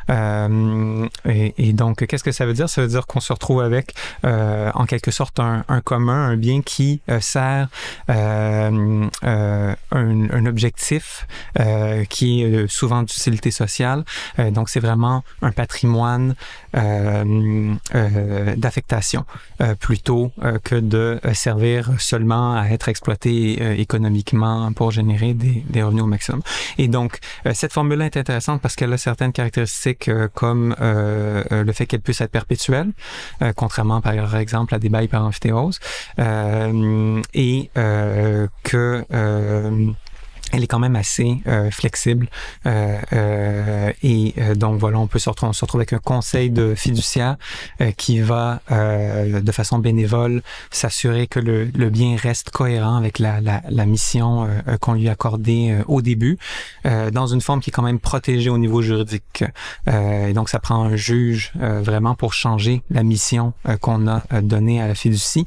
[0.08, 2.68] Et, donc qu'est-ce que ça veut dire?
[2.68, 3.94] Ça veut dire qu'on se retrouve avec
[4.24, 7.68] en quelque sorte un, commun, un bien qui sert
[8.08, 11.26] un, un, objectif
[12.08, 14.04] qui est souvent d'utilité sociale.
[14.50, 16.34] donc c'est vraiment un patrimoine
[18.56, 19.24] d'affectation
[19.60, 20.32] euh, plutôt
[20.64, 26.42] que de servir seulement à être exploité économiquement pour générer des, revenus au maximum.
[26.78, 27.18] Et donc,
[27.52, 32.30] cette formule est intéressante parce qu'elle a certaines caractéristiques comme le fait qu'elle puisse être
[32.30, 32.92] perpétuelle,
[33.56, 35.80] contrairement par exemple à des bails par amphithéose,
[36.18, 37.70] et
[38.62, 39.04] que
[40.52, 42.28] elle est quand même assez euh, flexible
[42.66, 45.98] euh, euh, et euh, donc voilà on peut se retrouver, on se retrouve avec un
[45.98, 47.36] conseil de fiduciaire
[47.80, 53.40] euh, qui va de façon bénévole s'assurer que le, le, bien reste cohérent avec la,
[53.40, 54.48] la, la mission
[54.80, 56.38] qu'on lui a accordée au début
[56.84, 59.44] dans une forme qui est quand même protégée au niveau juridique.
[59.86, 64.88] Et donc ça prend un juge vraiment pour changer la mission qu'on a donnée à
[64.88, 65.46] la fiducie.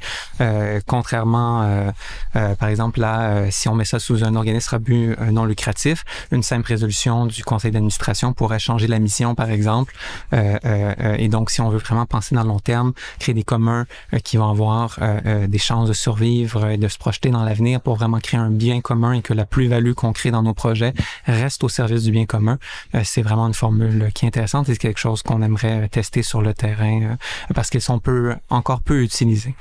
[0.88, 1.92] Contrairement
[2.34, 4.64] par exemple là si on met ça sous un organisme
[4.94, 9.94] euh, non lucratif, une simple résolution du conseil d'administration pourrait changer la mission, par exemple.
[10.34, 13.44] Euh, euh, et donc, si on veut vraiment penser dans le long terme, créer des
[13.44, 13.86] communs
[14.24, 15.00] qui vont avoir
[15.48, 18.82] des chances de survivre et de se projeter dans l'avenir pour vraiment créer un bien
[18.82, 20.94] commun et que la plus-value qu'on crée dans nos projets
[21.26, 22.58] reste au service du bien commun,
[23.04, 26.42] c'est vraiment une formule qui est intéressante et c'est quelque chose qu'on aimerait tester sur
[26.42, 27.18] le terrain
[27.54, 29.56] parce qu'ils sont peu, encore peu utilisés.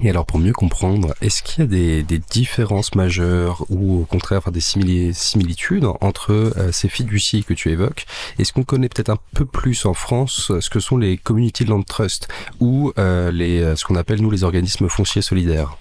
[0.00, 4.52] Et alors pour mieux comprendre, est-ce qu'il y a des, différences majeures ou au contraire
[4.52, 8.06] des similitudes entre euh, ces fiducies que tu évoques?
[8.38, 11.82] Est-ce qu'on connaît peut-être un peu plus en France ce que sont les community land
[11.82, 12.28] trust
[12.60, 15.76] ou euh, ce qu'on appelle nous les organismes fonciers solidaires?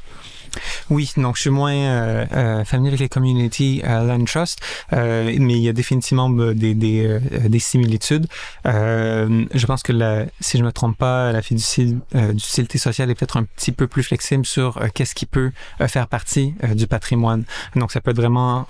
[0.90, 4.60] Oui, donc je suis moins euh, euh, familier avec les community euh, land trust,
[4.92, 8.28] mais il y a définitivement des, des, des similitudes.
[8.66, 13.38] je pense que la, si je me trompe pas, la fiducie d'utilité sociale est peut-être
[13.38, 15.52] un petit peu plus flexible sur qu'est-ce qui peut
[15.88, 17.44] faire partie du patrimoine.
[17.76, 18.66] Donc ça peut être vraiment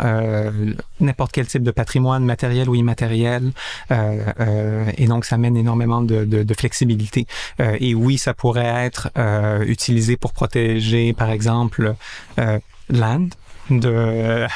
[0.99, 3.51] n'importe quel type de patrimoine, matériel ou immatériel,
[3.91, 7.27] et donc ça amène énormément de, de, de flexibilité.
[7.59, 9.09] et oui, ça pourrait être
[9.65, 11.66] utilisé pour protéger, par exemple,
[12.39, 13.29] euh, land,
[13.69, 14.47] de,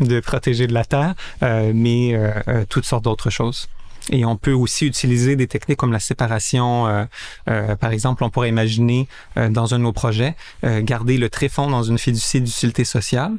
[0.00, 3.68] de protéger de la terre, euh, mais euh, toutes sortes d'autres choses.
[4.10, 6.86] Et on peut aussi utiliser des techniques comme la séparation.
[6.86, 7.04] Euh,
[7.48, 11.68] euh, par exemple, on pourrait imaginer euh, dans un de nos projets garder le tréfonds
[11.70, 13.32] dans une fiducie d'utilité sociale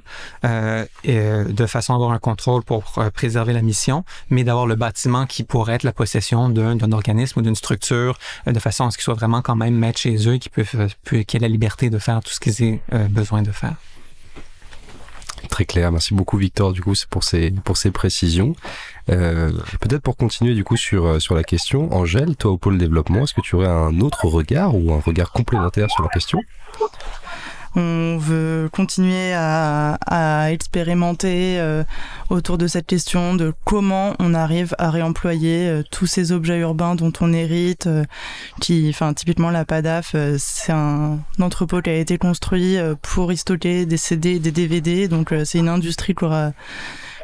[0.43, 1.19] et,
[1.49, 2.83] de façon à avoir un contrôle pour
[3.13, 7.41] préserver la mission, mais d'avoir le bâtiment qui pourrait être la possession d'un organisme ou
[7.41, 10.39] d'une structure de façon à ce qu'il soit vraiment quand même maître chez eux et
[10.39, 10.65] qu'il peut,
[11.03, 13.75] peut, ait la liberté de faire tout ce qu'ils aient besoin de faire.
[15.49, 18.55] Très clair, merci beaucoup Victor du coup pour ces pour ces précisions.
[19.09, 19.51] Euh,
[19.81, 23.23] peut-être pour continuer du coup sur euh, sur la question, Angèle, toi au pôle développement,
[23.23, 26.41] est-ce que tu aurais un autre regard ou un regard complémentaire sur la question?
[27.77, 31.83] On veut continuer à, à expérimenter euh,
[32.29, 36.95] autour de cette question de comment on arrive à réemployer euh, tous ces objets urbains
[36.95, 37.87] dont on hérite.
[37.87, 38.05] Euh,
[38.61, 43.85] qui, enfin, typiquement la PADAF, c'est un, entrepôt qui a été construit pour y stocker
[43.85, 45.09] des CD, des DVD.
[45.09, 46.53] Donc c'est une industrie qui aura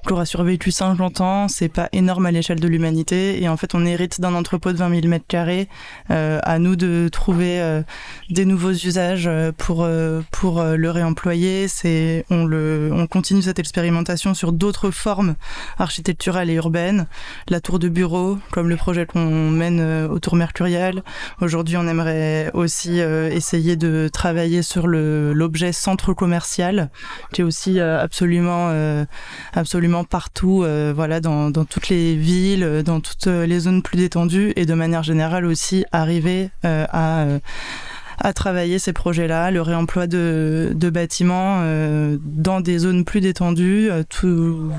[0.06, 1.48] qui aura survécu 50 ans.
[1.48, 3.42] C'est pas énorme à l'échelle de l'humanité.
[3.42, 5.68] Et en fait, on hérite d'un entrepôt de 20 000 mètres carrés.
[6.10, 7.82] Euh, à nous de trouver euh,
[8.30, 9.88] des nouveaux usages euh, pour
[10.32, 11.68] pour le réemployer.
[11.68, 15.36] C'est on le on continue cette expérimentation sur d'autres formes
[15.78, 17.08] architecturales et urbaines.
[17.50, 21.04] La tour de bureau, comme le projet qu'on mène au Tour Mercurial.
[21.42, 26.90] Aujourd'hui, on aimerait aussi essayer de travailler sur le l'objet centre commercial,
[27.32, 28.72] qui est aussi absolument
[29.54, 30.66] absolument partout,
[30.96, 35.04] voilà, dans, dans toutes les villes, dans toutes les zones plus détendues et de manière
[35.04, 37.26] générale aussi arriver à
[38.24, 44.04] à travailler ces projets-là, le réemploi de, bâtiments euh, dans des zones plus détendues, euh,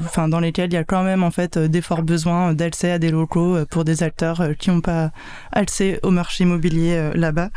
[0.05, 2.99] enfin dans lesquelles il y a quand même en fait des forts besoins d'accès à
[2.99, 5.11] des locaux euh, pour des acteurs qui n'ont pas
[5.53, 7.51] accès au marché immobilier là-bas.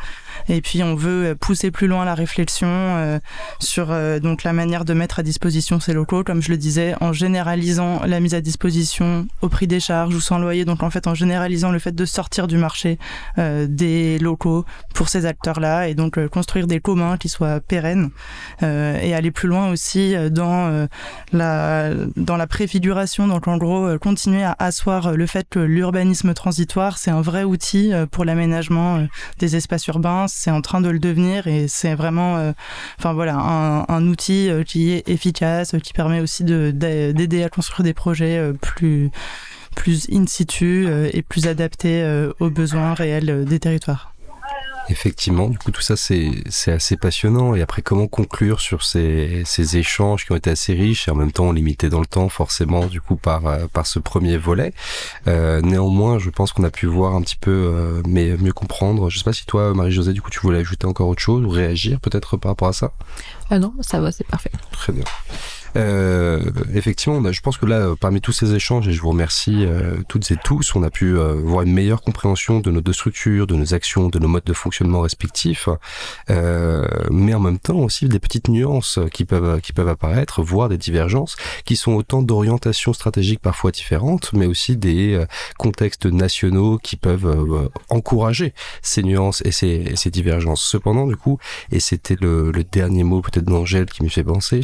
[0.49, 3.19] Et puis on veut pousser plus loin la réflexion
[3.59, 3.87] sur
[4.21, 8.01] donc la manière de mettre à disposition ces locaux, comme je le disais, en généralisant
[8.05, 10.65] la mise à disposition au prix des charges ou sans loyer.
[10.65, 12.97] Donc en fait en généralisant le fait de sortir du marché
[13.37, 18.09] des locaux pour ces acteurs-là et donc euh, construire des communs qui soient pérennes
[18.63, 20.87] euh, et aller plus loin aussi euh, dans
[21.33, 27.21] la préfiguration donc en gros continuer à asseoir le fait que l'urbanisme transitoire c'est un
[27.21, 29.05] vrai outil pour l'aménagement
[29.39, 32.53] des espaces urbains c'est en train de le devenir et c'est vraiment
[32.99, 37.93] enfin voilà un, un, outil qui est efficace qui permet aussi d'aider à construire des
[37.93, 39.11] projets plus
[39.75, 44.14] plus in situ et plus adaptés aux besoins réels des territoires.
[44.89, 49.77] Effectivement, du coup tout ça c'est assez passionnant et après comment conclure sur ces, ces
[49.77, 52.85] échanges qui ont été assez riches et en même temps limités dans le temps forcément
[52.85, 54.73] du coup par euh, par ce premier volet.
[55.27, 59.09] Euh, néanmoins, je pense qu'on a pu voir un petit peu euh, mais mieux comprendre.
[59.09, 61.49] Je sais pas si toi Marie-Josée du coup tu voulais ajouter encore autre chose ou
[61.49, 62.91] réagir peut-être par rapport à ça?
[63.49, 64.51] Ah non, ça va, c'est parfait.
[64.71, 65.03] Très bien.
[65.75, 66.39] Euh,
[66.73, 70.29] effectivement, je pense que là, parmi tous ces échanges, et je vous remercie euh, toutes
[70.31, 73.55] et tous, on a pu euh, voir une meilleure compréhension de nos deux structures, de
[73.55, 75.67] nos actions, de nos modes de fonctionnement respectifs,
[76.29, 80.69] euh, mais en même temps aussi des petites nuances qui peuvent qui peuvent apparaître, voire
[80.69, 81.35] des divergences,
[81.65, 85.25] qui sont autant d'orientations stratégiques parfois différentes, mais aussi des
[85.57, 90.63] contextes nationaux qui peuvent encourager ces nuances et ces, ces divergences.
[90.63, 91.37] Cependant, du coup,
[91.71, 94.61] et c'était le, le dernier mot peut-être d'Angèle qui me fait penser,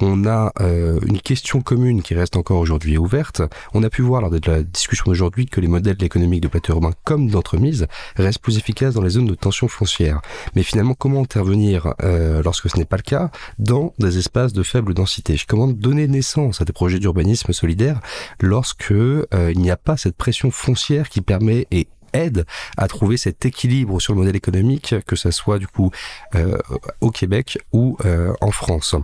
[0.00, 3.42] on a euh, une question commune qui reste encore aujourd'hui ouverte.
[3.74, 6.74] On a pu voir lors de la discussion d'aujourd'hui que les modèles économiques de plateau
[6.74, 7.86] urbain comme d'entremise
[8.16, 10.20] restent plus efficaces dans les zones de tension foncière.
[10.54, 14.62] Mais finalement, comment intervenir euh, lorsque ce n'est pas le cas dans des espaces de
[14.62, 15.38] faible densité?
[15.46, 18.00] Comment donner naissance à des projets d'urbanisme solidaire
[18.40, 22.44] lorsque euh, il n'y a pas cette pression foncière qui permet et aide
[22.76, 25.90] à trouver cet équilibre sur le modèle économique, que ça soit du coup
[26.34, 26.58] euh,
[27.00, 28.94] au Québec ou euh, en France.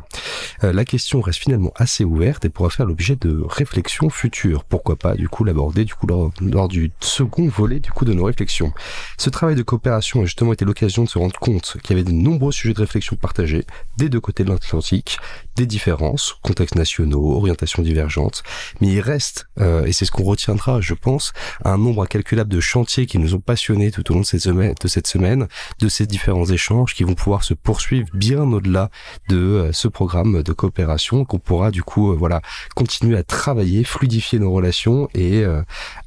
[0.64, 4.64] Euh, la question reste finalement assez ouverte et pourra faire l'objet de réflexions futures.
[4.64, 8.12] Pourquoi pas du coup l'aborder du coup lors, lors, du second volet du coup de
[8.12, 8.72] nos réflexions.
[9.18, 12.08] Ce travail de coopération a justement été l'occasion de se rendre compte qu'il y avait
[12.08, 13.64] de nombreux sujets de réflexion partagés
[13.98, 15.18] des deux côtés de l'Atlantique,
[15.56, 18.42] des différences, contextes nationaux, orientations divergentes,
[18.80, 21.32] mais il reste, et c'est ce qu'on retiendra je pense,
[21.64, 24.74] un nombre incalculable de chantiers qui nous ont passionnés tout au long de cette semaine,
[24.80, 25.48] de, cette semaine,
[25.78, 28.90] de ces différents échanges qui vont pouvoir se poursuivre bien au-delà
[29.28, 32.40] de euh, ce programme de coopération qu'on pourra du coup euh, voilà
[32.74, 35.62] continuer à travailler, fluidifier nos relations et euh,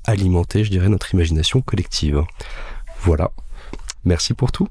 [0.05, 2.23] alimenter, je dirais, notre imagination collective.
[3.01, 3.31] Voilà.
[4.05, 4.67] Merci pour tout.